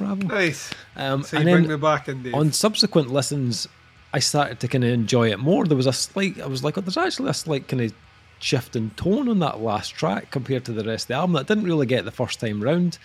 bravo. 0.00 0.26
nice. 0.26 0.70
Um, 0.96 1.22
So 1.22 1.36
you 1.38 1.42
and 1.48 1.66
bring 1.66 1.68
me 1.68 1.76
back 1.76 2.08
in, 2.08 2.22
Dave. 2.22 2.34
on 2.34 2.52
subsequent 2.52 3.10
listens, 3.10 3.68
I 4.12 4.18
started 4.18 4.58
to 4.60 4.68
kind 4.68 4.82
of 4.84 4.90
enjoy 4.90 5.30
it 5.30 5.38
more. 5.38 5.64
There 5.66 5.76
was 5.76 5.86
a 5.86 5.92
slight, 5.92 6.40
I 6.40 6.46
was 6.46 6.64
like, 6.64 6.76
oh, 6.76 6.80
there's 6.80 6.96
actually 6.96 7.30
a 7.30 7.34
slight 7.34 7.68
kind 7.68 7.82
of 7.82 7.92
shift 8.40 8.74
in 8.74 8.90
tone 8.90 9.28
on 9.28 9.38
that 9.40 9.60
last 9.60 9.90
track 9.90 10.30
compared 10.30 10.64
to 10.64 10.72
the 10.72 10.82
rest 10.82 11.04
of 11.04 11.08
the 11.08 11.14
album 11.14 11.34
that 11.34 11.40
I 11.40 11.54
didn't 11.54 11.64
really 11.64 11.86
get 11.86 12.04
the 12.04 12.10
first 12.10 12.40
time 12.40 12.62
round. 12.62 12.98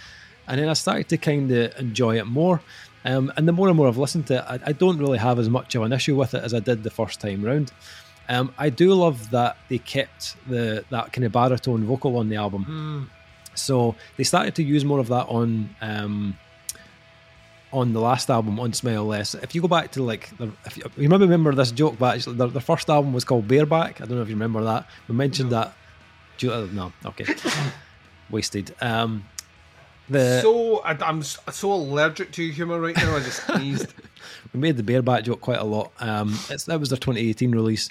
And 0.47 0.59
then 0.59 0.69
I 0.69 0.73
started 0.73 1.09
to 1.09 1.17
kind 1.17 1.51
of 1.51 1.77
enjoy 1.77 2.17
it 2.17 2.25
more. 2.25 2.61
Um, 3.03 3.31
and 3.37 3.47
the 3.47 3.51
more 3.51 3.67
and 3.67 3.77
more 3.77 3.87
I've 3.87 3.97
listened 3.97 4.27
to 4.27 4.35
it, 4.37 4.45
I, 4.47 4.69
I 4.69 4.71
don't 4.71 4.97
really 4.97 5.19
have 5.19 5.37
as 5.37 5.49
much 5.49 5.75
of 5.75 5.83
an 5.83 5.93
issue 5.93 6.15
with 6.15 6.33
it 6.33 6.43
as 6.43 6.53
I 6.53 6.59
did 6.59 6.83
the 6.83 6.89
first 6.89 7.19
time 7.19 7.43
round. 7.43 7.71
Um, 8.27 8.53
I 8.57 8.69
do 8.69 8.93
love 8.93 9.29
that 9.29 9.57
they 9.69 9.77
kept 9.77 10.35
the 10.47 10.83
that 10.89 11.13
kind 11.13 11.25
of 11.25 11.31
baritone 11.31 11.83
vocal 11.83 12.17
on 12.17 12.29
the 12.29 12.37
album. 12.37 12.63
Hmm. 12.63 13.03
So 13.53 13.95
they 14.17 14.23
started 14.23 14.55
to 14.55 14.63
use 14.63 14.83
more 14.83 14.99
of 14.99 15.07
that 15.09 15.27
on 15.27 15.69
um, 15.81 16.37
on 17.73 17.93
the 17.93 17.99
last 17.99 18.29
album 18.29 18.59
on 18.59 18.73
Smile 18.73 19.05
Less. 19.05 19.35
If 19.35 19.53
you 19.53 19.61
go 19.61 19.67
back 19.67 19.91
to 19.93 20.03
like, 20.03 20.35
the, 20.37 20.51
if 20.65 20.77
you, 20.77 20.83
you 20.95 21.03
remember, 21.03 21.25
remember 21.25 21.53
this 21.53 21.71
joke, 21.71 21.97
but 21.99 22.15
actually 22.15 22.37
their, 22.37 22.47
their 22.47 22.61
first 22.61 22.89
album 22.89 23.13
was 23.13 23.23
called 23.23 23.47
Bareback. 23.47 24.01
I 24.01 24.05
don't 24.05 24.17
know 24.17 24.21
if 24.21 24.29
you 24.29 24.35
remember 24.35 24.63
that. 24.63 24.87
We 25.07 25.15
mentioned 25.15 25.51
that. 25.51 25.73
Do 26.37 26.47
you, 26.47 26.53
uh, 26.53 26.67
no, 26.71 26.93
okay, 27.05 27.25
wasted. 28.29 28.75
Um, 28.81 29.25
the 30.09 30.41
so 30.41 30.79
I, 30.79 30.91
I'm 31.01 31.23
so 31.23 31.73
allergic 31.73 32.31
to 32.33 32.49
humour 32.49 32.79
right 32.79 32.95
now. 32.95 33.15
I 33.15 33.19
just 33.21 33.45
sneezed. 33.45 33.93
we 34.53 34.59
made 34.59 34.77
the 34.77 34.83
Bareback 34.83 35.23
joke 35.23 35.41
quite 35.41 35.59
a 35.59 35.63
lot. 35.63 35.91
Um, 35.99 36.37
it's, 36.49 36.65
that 36.65 36.79
was 36.79 36.89
their 36.89 36.97
2018 36.97 37.51
release. 37.51 37.89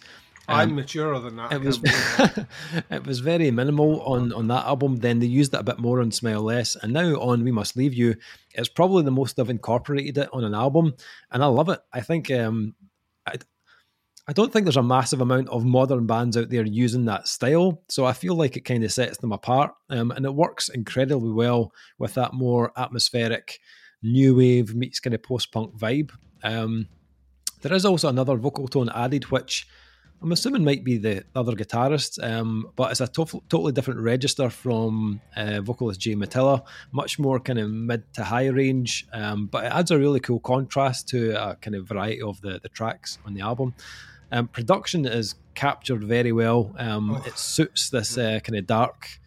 I'm 0.48 0.74
maturer 0.74 1.18
than 1.20 1.37
that. 1.37 1.52
Um, 1.52 1.62
It 1.62 1.66
was 1.66 1.80
it. 2.90 3.07
was 3.07 3.20
very 3.20 3.50
minimal 3.50 4.00
on 4.02 4.33
on 4.33 4.48
that 4.48 4.66
album. 4.66 4.96
Then 4.96 5.18
they 5.18 5.26
used 5.26 5.54
it 5.54 5.61
a 5.61 5.64
bit 5.64 5.78
more 5.78 6.00
on 6.00 6.11
Smile 6.11 6.42
Less, 6.42 6.76
and 6.76 6.92
now 6.92 7.20
on 7.20 7.44
We 7.44 7.52
Must 7.52 7.76
Leave 7.76 7.94
You, 7.94 8.16
it's 8.54 8.68
probably 8.68 9.02
the 9.04 9.11
most 9.11 9.37
they've 9.37 9.48
incorporated 9.50 10.18
it 10.18 10.28
on 10.33 10.44
an 10.44 10.54
album, 10.54 10.94
and 11.30 11.42
I 11.42 11.46
love 11.46 11.68
it. 11.68 11.80
I 11.92 12.00
think 12.00 12.30
um, 12.30 12.74
I 13.26 13.35
I 14.26 14.33
don't 14.33 14.52
think 14.52 14.64
there's 14.64 14.76
a 14.76 14.83
massive 14.83 15.20
amount 15.20 15.48
of 15.50 15.64
modern 15.64 16.07
bands 16.07 16.37
out 16.37 16.48
there 16.48 16.64
using 16.64 17.04
that 17.07 17.28
style, 17.28 17.83
so 17.88 18.04
I 18.04 18.12
feel 18.12 18.35
like 18.35 18.57
it 18.57 18.64
kind 18.64 18.83
of 18.85 18.92
sets 18.92 19.18
them 19.18 19.33
apart, 19.33 19.74
um, 19.90 20.11
and 20.11 20.24
it 20.24 20.35
works 20.35 20.68
incredibly 20.68 21.33
well 21.33 21.72
with 21.98 22.14
that 22.14 22.33
more 22.33 22.72
atmospheric 22.76 23.59
new 24.02 24.37
wave 24.37 24.74
meets 24.74 25.00
kind 25.00 25.14
of 25.14 25.22
post 25.22 25.50
punk 25.52 25.74
vibe. 25.78 26.11
Um, 26.42 26.88
there 27.62 27.72
is 27.72 27.87
also 27.87 28.09
another 28.11 28.37
vocal 28.37 28.68
tone 28.68 28.90
added, 28.94 29.24
which 29.30 29.66
I'm 30.22 30.33
assuming 30.33 30.64
might 30.64 30.85
be 30.85 30.96
the 30.96 31.24
other 31.35 31.53
guitarist, 31.53 32.22
um, 32.22 32.70
but 32.77 32.90
it's 32.90 33.00
a 33.00 33.07
to- 33.09 33.42
totally 33.50 33.72
different 33.72 34.00
register 34.00 34.48
from 34.48 35.20
uh, 35.37 35.61
vocalist 35.61 36.00
Jay 36.00 36.14
Matilla, 36.14 36.62
much 36.92 37.18
more 37.18 37.38
kind 37.38 37.59
of 37.59 37.70
mid 37.70 38.11
to 38.14 38.24
high 38.24 38.46
range, 38.46 39.07
um, 39.12 39.46
but 39.46 39.64
it 39.64 39.72
adds 39.72 39.90
a 39.90 39.98
really 39.98 40.20
cool 40.20 40.40
contrast 40.40 41.09
to 41.09 41.33
a 41.33 41.57
kind 41.57 41.74
of 41.74 41.87
variety 41.87 42.22
of 42.22 42.40
the, 42.40 42.59
the 42.62 42.70
tracks 42.70 43.18
on 43.27 43.35
the 43.35 43.42
album. 43.42 43.74
Um, 44.33 44.48
production 44.48 45.05
is 45.05 45.35
captured 45.55 46.03
very 46.03 46.33
well. 46.33 46.74
Um, 46.79 47.22
It 47.27 47.38
suits 47.38 47.90
this 47.90 48.16
uh, 48.16 48.40
kind 48.42 48.57
of 48.59 48.66
dark, 48.66 49.20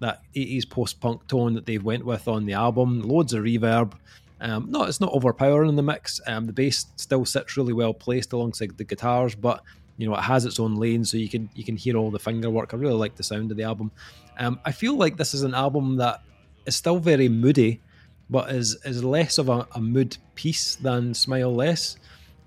that 0.00 0.22
80s 0.34 0.68
post 0.68 0.98
punk 1.00 1.26
tone 1.26 1.54
that 1.54 1.66
they've 1.66 1.84
went 1.84 2.06
with 2.06 2.26
on 2.26 2.46
the 2.46 2.54
album. 2.54 3.02
Loads 3.02 3.34
of 3.34 3.44
reverb. 3.44 3.92
Um, 4.40 4.70
no, 4.70 4.84
it's 4.84 5.00
not 5.00 5.12
overpowering 5.12 5.68
in 5.68 5.76
the 5.76 5.82
mix. 5.82 6.20
Um, 6.26 6.46
the 6.46 6.52
bass 6.52 6.86
still 6.96 7.24
sits 7.24 7.56
really 7.56 7.72
well 7.72 7.92
placed 7.92 8.32
alongside 8.32 8.78
the 8.78 8.84
guitars, 8.84 9.34
but 9.34 9.62
you 9.98 10.08
know 10.08 10.14
it 10.14 10.22
has 10.22 10.46
its 10.46 10.58
own 10.58 10.76
lane, 10.76 11.04
so 11.04 11.18
you 11.18 11.28
can 11.28 11.50
you 11.54 11.64
can 11.64 11.76
hear 11.76 11.96
all 11.96 12.10
the 12.10 12.18
finger 12.18 12.48
work. 12.48 12.72
I 12.72 12.76
really 12.76 12.94
like 12.94 13.16
the 13.16 13.22
sound 13.22 13.50
of 13.50 13.56
the 13.56 13.64
album. 13.64 13.90
Um, 14.38 14.60
I 14.64 14.72
feel 14.72 14.96
like 14.96 15.16
this 15.16 15.34
is 15.34 15.42
an 15.42 15.54
album 15.54 15.96
that 15.96 16.22
is 16.64 16.76
still 16.76 16.98
very 16.98 17.28
moody, 17.28 17.82
but 18.30 18.50
is 18.50 18.78
is 18.84 19.04
less 19.04 19.36
of 19.38 19.48
a, 19.48 19.66
a 19.74 19.80
mood 19.80 20.16
piece 20.36 20.76
than 20.76 21.12
Smile 21.12 21.54
Less. 21.54 21.96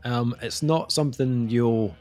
Um, 0.04 0.36
it's 0.42 0.64
not 0.64 0.92
something 0.92 1.50
you'll 1.50 1.96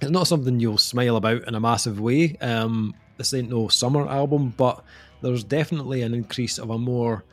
it's 0.00 0.10
not 0.10 0.26
something 0.26 0.58
you'll 0.58 0.78
smile 0.78 1.16
about 1.16 1.46
in 1.46 1.54
a 1.54 1.60
massive 1.60 2.00
way. 2.00 2.36
Um, 2.40 2.94
this 3.16 3.32
ain't 3.34 3.50
no 3.50 3.68
summer 3.68 4.08
album, 4.08 4.54
but 4.56 4.82
there's 5.22 5.44
definitely 5.44 6.02
an 6.02 6.14
increase 6.14 6.58
of 6.58 6.70
a 6.70 6.78
more 6.78 7.24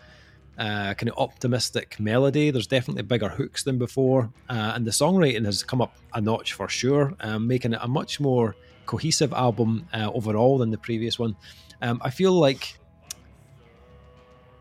uh, 0.58 0.94
kind 0.94 1.10
of 1.10 1.18
optimistic 1.18 2.00
melody. 2.00 2.52
There's 2.52 2.68
definitely 2.68 3.04
bigger 3.04 3.30
hooks 3.30 3.64
than 3.64 3.78
before, 3.78 4.32
uh, 4.50 4.74
and 4.76 4.86
the 4.86 4.92
songwriting 4.92 5.46
has 5.46 5.64
come 5.64 5.82
up 5.82 5.96
a 6.14 6.22
notch 6.22 6.54
for 6.54 6.68
sure, 6.68 7.14
um, 7.22 7.48
making 7.48 7.74
it 7.74 7.80
a 7.82 7.88
much 7.88 8.20
more 8.20 8.56
cohesive 8.86 9.34
album 9.34 9.88
uh, 9.94 10.12
overall 10.14 10.58
than 10.58 10.72
the 10.72 10.78
previous 10.78 11.18
one. 11.18 11.36
Um, 11.82 12.00
I 12.04 12.10
feel 12.10 12.34
like 12.34 12.78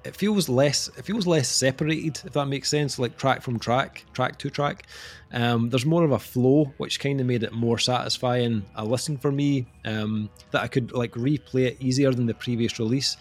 it 0.05 0.17
feels 0.17 0.49
less 0.49 0.89
it 0.97 1.05
feels 1.05 1.27
less 1.27 1.49
separated 1.49 2.21
if 2.25 2.33
that 2.33 2.47
makes 2.47 2.69
sense 2.69 2.99
like 2.99 3.17
track 3.19 3.43
from 3.43 3.59
track 3.59 4.05
track 4.15 4.39
to 4.39 4.49
track 4.49 4.87
um, 5.33 5.69
there's 5.69 5.85
more 5.85 6.05
of 6.05 6.13
a 6.13 6.19
flow 6.19 6.73
which 6.79 6.99
kind 6.99 7.21
of 7.21 7.27
made 7.27 7.43
it 7.43 7.53
more 7.53 7.79
satisfying 7.79 8.65
a 8.77 8.85
listen 8.85 9.19
for 9.19 9.31
me 9.31 9.67
um, 9.85 10.31
that 10.53 10.63
i 10.63 10.67
could 10.67 10.93
like 10.93 11.13
replay 11.13 11.67
it 11.67 11.77
easier 11.81 12.13
than 12.13 12.27
the 12.27 12.35
previous 12.35 12.79
release 12.79 13.17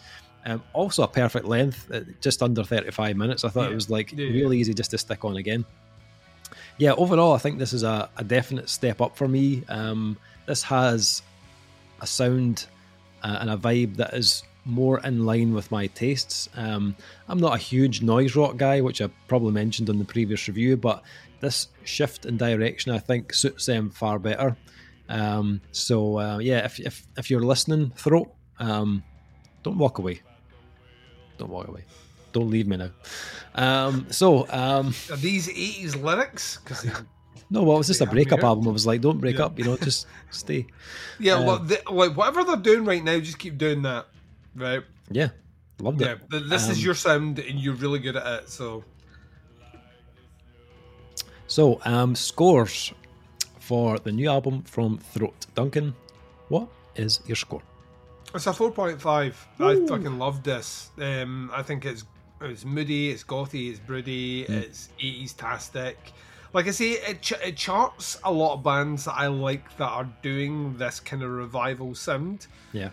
um, 0.45 0.63
also 0.73 1.03
a 1.03 1.07
perfect 1.07 1.45
length 1.45 1.89
uh, 1.91 2.01
just 2.21 2.41
under 2.41 2.63
35 2.63 3.15
minutes 3.17 3.43
i 3.43 3.49
thought 3.49 3.65
Yeah. 3.65 3.71
it 3.71 3.75
was 3.75 3.89
like 3.89 4.11
Yeah, 4.11 4.25
yeah. 4.25 4.41
really 4.41 4.57
easy 4.59 4.73
just 4.73 4.91
to 4.91 4.97
stick 4.97 5.23
on 5.25 5.37
again 5.37 5.65
yeah 6.77 6.93
overall 6.93 7.33
i 7.33 7.37
think 7.37 7.59
this 7.59 7.73
is 7.73 7.83
a, 7.83 8.09
a 8.17 8.23
definite 8.23 8.69
step 8.69 9.01
up 9.01 9.15
for 9.17 9.27
me 9.27 9.63
um, 9.69 10.17
this 10.45 10.63
has 10.63 11.21
a 12.01 12.07
sound 12.07 12.65
uh, 13.23 13.37
and 13.41 13.49
a 13.49 13.57
vibe 13.57 13.97
that 13.97 14.13
is 14.13 14.43
more 14.65 14.99
in 15.01 15.25
line 15.25 15.53
with 15.53 15.71
my 15.71 15.87
tastes. 15.87 16.47
Um, 16.55 16.95
I'm 17.27 17.39
not 17.39 17.55
a 17.55 17.57
huge 17.57 18.01
noise 18.01 18.35
rock 18.35 18.55
guy, 18.57 18.81
which 18.81 19.01
I 19.01 19.07
probably 19.27 19.51
mentioned 19.51 19.89
on 19.89 19.97
the 19.97 20.05
previous 20.05 20.47
review, 20.47 20.77
but 20.77 21.01
this 21.39 21.69
shift 21.85 22.25
in 22.25 22.37
direction 22.37 22.91
I 22.91 22.99
think 22.99 23.33
suits 23.33 23.65
them 23.65 23.89
far 23.89 24.19
better. 24.19 24.55
Um, 25.09 25.59
so 25.71 26.19
uh, 26.19 26.37
yeah, 26.37 26.65
if, 26.65 26.79
if 26.79 27.05
if 27.17 27.29
you're 27.31 27.41
listening, 27.43 27.91
throat, 27.95 28.31
um, 28.59 29.03
don't 29.63 29.77
walk 29.77 29.97
away. 29.97 30.21
Don't 31.39 31.49
walk 31.49 31.67
away. 31.67 31.83
don't 32.31 32.49
leave 32.51 32.67
me 32.67 32.77
now. 32.77 32.91
Um, 33.55 34.05
so, 34.11 34.45
um, 34.51 34.93
Are 35.09 35.17
these 35.17 35.47
80s 35.47 35.95
lyrics? 35.99 36.59
Because 36.63 36.85
no, 37.49 37.63
well, 37.63 37.75
it 37.75 37.79
was 37.79 37.87
just 37.87 38.01
a 38.01 38.05
breakup 38.05 38.43
album. 38.43 38.67
I 38.67 38.71
was 38.71 38.85
like, 38.85 39.01
don't 39.01 39.19
break 39.19 39.39
Yeah. 39.39 39.45
up, 39.45 39.57
you 39.57 39.65
know, 39.65 39.77
just 39.77 40.05
stay. 40.29 40.67
yeah, 41.19 41.33
Uh, 41.35 41.45
well, 41.45 41.59
they, 41.59 41.79
like 41.89 42.15
whatever 42.15 42.43
they're 42.43 42.57
doing 42.57 42.85
right 42.85 43.03
now, 43.03 43.17
just 43.19 43.39
keep 43.39 43.57
doing 43.57 43.81
that, 43.81 44.05
right? 44.55 44.83
Yeah, 45.09 45.29
loved 45.79 46.01
Yeah, 46.01 46.11
it. 46.21 46.29
th- 46.29 46.43
this 46.49 46.69
is 46.69 46.77
Um, 46.77 46.83
your 46.85 46.93
sound, 46.93 47.39
and 47.39 47.59
you're 47.59 47.73
really 47.73 47.97
good 47.99 48.15
at 48.15 48.43
it. 48.43 48.49
So 48.49 48.83
So, 51.47 51.81
um, 51.85 52.13
scores 52.15 52.93
for 53.59 53.97
the 53.97 54.11
new 54.11 54.29
album 54.29 54.61
from 54.63 54.99
Throat. 54.99 55.47
Duncan, 55.55 55.95
what 56.49 56.67
is 56.95 57.21
your 57.25 57.35
score? 57.35 57.63
It's 58.33 58.47
a 58.47 58.53
four 58.53 58.71
point 58.71 59.01
five. 59.01 59.47
I 59.59 59.75
fucking 59.87 60.17
love 60.17 60.43
this. 60.43 60.91
Um, 60.99 61.51
I 61.53 61.63
think 61.63 61.85
it's 61.85 62.05
it's 62.41 62.63
moody, 62.63 63.09
it's 63.09 63.23
gothy, 63.23 63.69
it's 63.69 63.79
broody, 63.79 64.43
it's 64.43 64.89
eighties 64.99 65.33
tastic. 65.33 65.97
Like 66.51 66.67
I 66.67 66.71
say, 66.71 66.91
it, 66.91 67.21
ch- 67.21 67.33
it 67.43 67.57
charts 67.57 68.17
a 68.23 68.31
lot 68.31 68.55
of 68.55 68.63
bands 68.63 69.05
that 69.05 69.13
I 69.13 69.27
like 69.27 69.77
that 69.77 69.89
are 69.89 70.09
doing 70.23 70.75
this 70.77 70.99
kind 70.99 71.21
of 71.21 71.29
revival 71.29 71.93
sound. 71.93 72.47
Yeah, 72.73 72.89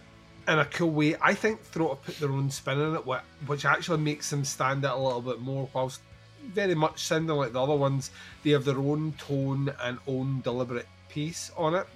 in 0.48 0.58
a 0.58 0.64
cool 0.66 0.90
way. 0.90 1.16
I 1.22 1.32
think 1.34 1.62
Throat 1.62 1.96
have 1.96 2.02
put 2.02 2.18
their 2.18 2.30
own 2.30 2.50
spin 2.50 2.80
on 2.80 2.96
it, 2.96 3.22
which 3.46 3.64
actually 3.64 3.98
makes 3.98 4.28
them 4.28 4.44
stand 4.44 4.84
out 4.84 4.98
a 4.98 5.00
little 5.00 5.22
bit 5.22 5.40
more, 5.40 5.68
whilst 5.72 6.00
very 6.48 6.74
much 6.74 7.04
sounding 7.04 7.36
like 7.36 7.52
the 7.52 7.62
other 7.62 7.74
ones. 7.74 8.10
They 8.42 8.50
have 8.50 8.64
their 8.64 8.78
own 8.78 9.14
tone 9.18 9.72
and 9.82 9.98
own 10.06 10.40
deliberate 10.42 10.88
piece 11.08 11.50
on 11.56 11.74
it. 11.74 11.86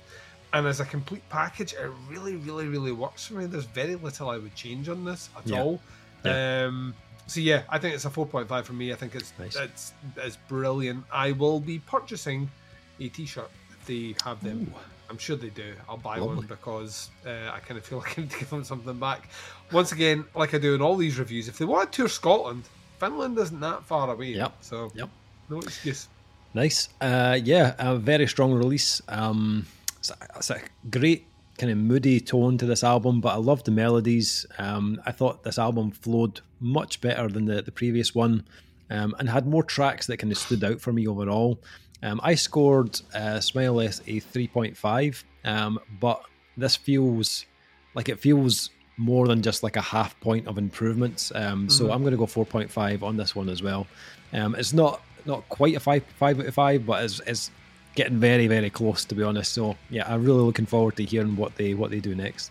And 0.52 0.66
as 0.66 0.80
a 0.80 0.84
complete 0.84 1.22
package, 1.28 1.74
it 1.74 1.90
really, 2.08 2.36
really, 2.36 2.66
really 2.66 2.92
works 2.92 3.26
for 3.26 3.34
me. 3.34 3.46
There's 3.46 3.66
very 3.66 3.94
little 3.96 4.28
I 4.30 4.38
would 4.38 4.54
change 4.54 4.88
on 4.88 5.04
this 5.04 5.30
at 5.36 5.46
Yeah. 5.46 5.62
all. 5.62 5.80
Um, 6.24 6.94
so 7.26 7.40
yeah, 7.40 7.62
I 7.68 7.78
think 7.78 7.94
it's 7.94 8.04
a 8.04 8.10
4.5 8.10 8.64
for 8.64 8.72
me. 8.72 8.92
I 8.92 8.96
think 8.96 9.14
it's 9.14 9.32
Nice. 9.38 9.56
it's 9.56 9.92
it's 10.16 10.36
brilliant. 10.48 11.04
I 11.12 11.32
will 11.32 11.60
be 11.60 11.78
purchasing 11.78 12.50
a 12.98 13.08
T-shirt 13.08 13.50
if 13.70 13.86
they 13.86 14.14
have 14.24 14.42
them. 14.42 14.74
I'm 15.08 15.18
sure 15.18 15.36
they 15.36 15.50
do. 15.50 15.72
I'll 15.88 15.96
buy 15.96 16.20
one 16.20 16.40
because 16.46 17.10
uh, 17.26 17.50
I 17.52 17.58
kind 17.60 17.78
of 17.78 17.84
feel 17.84 17.98
like 18.04 18.18
I 18.18 18.22
need 18.22 18.30
to 18.30 18.38
give 18.38 18.50
them 18.50 18.64
something 18.64 18.98
back. 18.98 19.28
Once 19.72 19.92
again, 19.92 20.24
like 20.34 20.52
I 20.54 20.58
do 20.58 20.74
in 20.74 20.82
all 20.82 20.96
these 20.96 21.18
reviews, 21.18 21.48
if 21.48 21.58
they 21.58 21.64
want 21.64 21.92
to 21.92 21.96
tour 22.02 22.08
Scotland, 22.08 22.64
Finland 22.98 23.38
isn't 23.38 23.60
that 23.60 23.84
far 23.84 24.10
away. 24.10 24.32
Yep. 24.34 24.52
So 24.60 24.90
Yep. 24.94 25.08
no 25.48 25.58
excuse. 25.60 26.08
nice. 26.54 26.88
Uh, 27.00 27.38
yeah, 27.42 27.74
a 27.78 27.96
very 27.96 28.26
strong 28.26 28.52
release. 28.52 29.00
Um, 29.08 29.66
it's, 30.00 30.10
a, 30.10 30.16
it's 30.36 30.50
a 30.50 30.60
great 30.90 31.26
kind 31.58 31.70
of 31.70 31.78
moody 31.78 32.20
tone 32.20 32.56
to 32.58 32.66
this 32.66 32.82
album, 32.82 33.20
but 33.20 33.34
I 33.34 33.36
love 33.36 33.62
the 33.64 33.70
melodies. 33.70 34.46
Um, 34.58 35.00
I 35.06 35.12
thought 35.12 35.44
this 35.44 35.58
album 35.58 35.90
flowed 35.92 36.40
much 36.58 37.00
better 37.00 37.28
than 37.28 37.44
the, 37.44 37.62
the 37.62 37.70
previous 37.72 38.14
one 38.14 38.44
um, 38.88 39.14
and 39.18 39.28
had 39.28 39.46
more 39.46 39.62
tracks 39.62 40.06
that 40.06 40.16
kind 40.16 40.32
of 40.32 40.38
stood 40.38 40.64
out 40.64 40.80
for 40.80 40.92
me 40.92 41.06
overall. 41.06 41.60
Um, 42.02 42.18
I 42.24 42.34
scored 42.34 42.98
uh, 43.14 43.38
Smileless 43.38 44.00
a 44.06 44.20
3.5, 44.20 45.22
um, 45.44 45.78
but 46.00 46.22
this 46.56 46.76
feels 46.76 47.44
like 47.94 48.08
it 48.08 48.18
feels 48.18 48.70
more 48.96 49.28
than 49.28 49.42
just 49.42 49.62
like 49.62 49.76
a 49.76 49.82
half 49.82 50.18
point 50.20 50.46
of 50.46 50.56
improvements. 50.58 51.30
Um, 51.34 51.68
So 51.68 51.90
I'm 51.92 52.00
going 52.00 52.12
to 52.12 52.18
go 52.18 52.26
4.5 52.26 53.02
on 53.02 53.16
this 53.16 53.34
one 53.36 53.48
as 53.48 53.62
well. 53.62 53.86
Um, 54.32 54.54
it's 54.54 54.72
not 54.72 55.02
not 55.26 55.46
quite 55.50 55.76
a 55.76 55.80
five 55.80 56.02
five 56.16 56.40
out 56.40 56.46
of 56.46 56.54
five, 56.54 56.86
but 56.86 57.04
it's, 57.04 57.20
it's 57.26 57.50
getting 57.94 58.18
very 58.18 58.46
very 58.46 58.70
close 58.70 59.04
to 59.06 59.14
be 59.14 59.22
honest. 59.22 59.52
So 59.52 59.76
yeah, 59.88 60.12
I'm 60.12 60.24
really 60.24 60.42
looking 60.42 60.66
forward 60.66 60.96
to 60.96 61.04
hearing 61.04 61.36
what 61.36 61.56
they 61.56 61.74
what 61.74 61.90
they 61.90 62.00
do 62.00 62.14
next. 62.14 62.50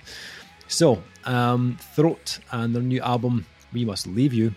So 0.68 1.02
um, 1.26 1.78
Throat 1.96 2.40
and 2.52 2.76
their 2.76 2.84
new 2.84 3.02
album 3.02 3.46
We 3.74 3.86
Must 3.86 4.06
Leave 4.08 4.34
You 4.34 4.54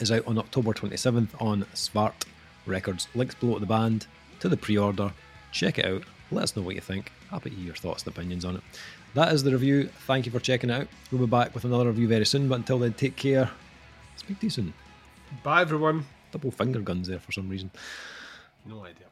is 0.00 0.12
out 0.12 0.26
on 0.26 0.38
October 0.38 0.72
27th 0.72 1.28
on 1.40 1.64
Svart 1.74 2.26
Records. 2.66 3.08
Links 3.14 3.34
below 3.34 3.54
to 3.54 3.60
the 3.60 3.66
band, 3.66 4.06
to 4.40 4.48
the 4.48 4.56
pre 4.56 4.76
order. 4.76 5.12
Check 5.52 5.78
it 5.78 5.86
out. 5.86 6.02
Let 6.30 6.44
us 6.44 6.56
know 6.56 6.62
what 6.62 6.74
you 6.74 6.80
think. 6.80 7.12
Happy 7.30 7.50
to 7.50 7.56
hear 7.56 7.66
your 7.66 7.74
thoughts 7.74 8.02
and 8.02 8.12
opinions 8.12 8.44
on 8.44 8.56
it. 8.56 8.62
That 9.14 9.32
is 9.32 9.42
the 9.44 9.52
review. 9.52 9.88
Thank 10.06 10.26
you 10.26 10.32
for 10.32 10.40
checking 10.40 10.70
it 10.70 10.74
out. 10.74 10.88
We'll 11.10 11.20
be 11.20 11.30
back 11.30 11.54
with 11.54 11.64
another 11.64 11.86
review 11.86 12.08
very 12.08 12.26
soon, 12.26 12.48
but 12.48 12.56
until 12.56 12.78
then, 12.80 12.94
take 12.94 13.16
care. 13.16 13.50
Speak 14.16 14.40
to 14.40 14.46
you 14.46 14.50
soon. 14.50 14.74
Bye 15.42 15.62
everyone. 15.62 16.06
Double 16.32 16.50
finger 16.50 16.80
guns 16.80 17.08
there 17.08 17.20
for 17.20 17.32
some 17.32 17.48
reason. 17.48 17.70
No 18.66 18.84
idea. 18.84 19.06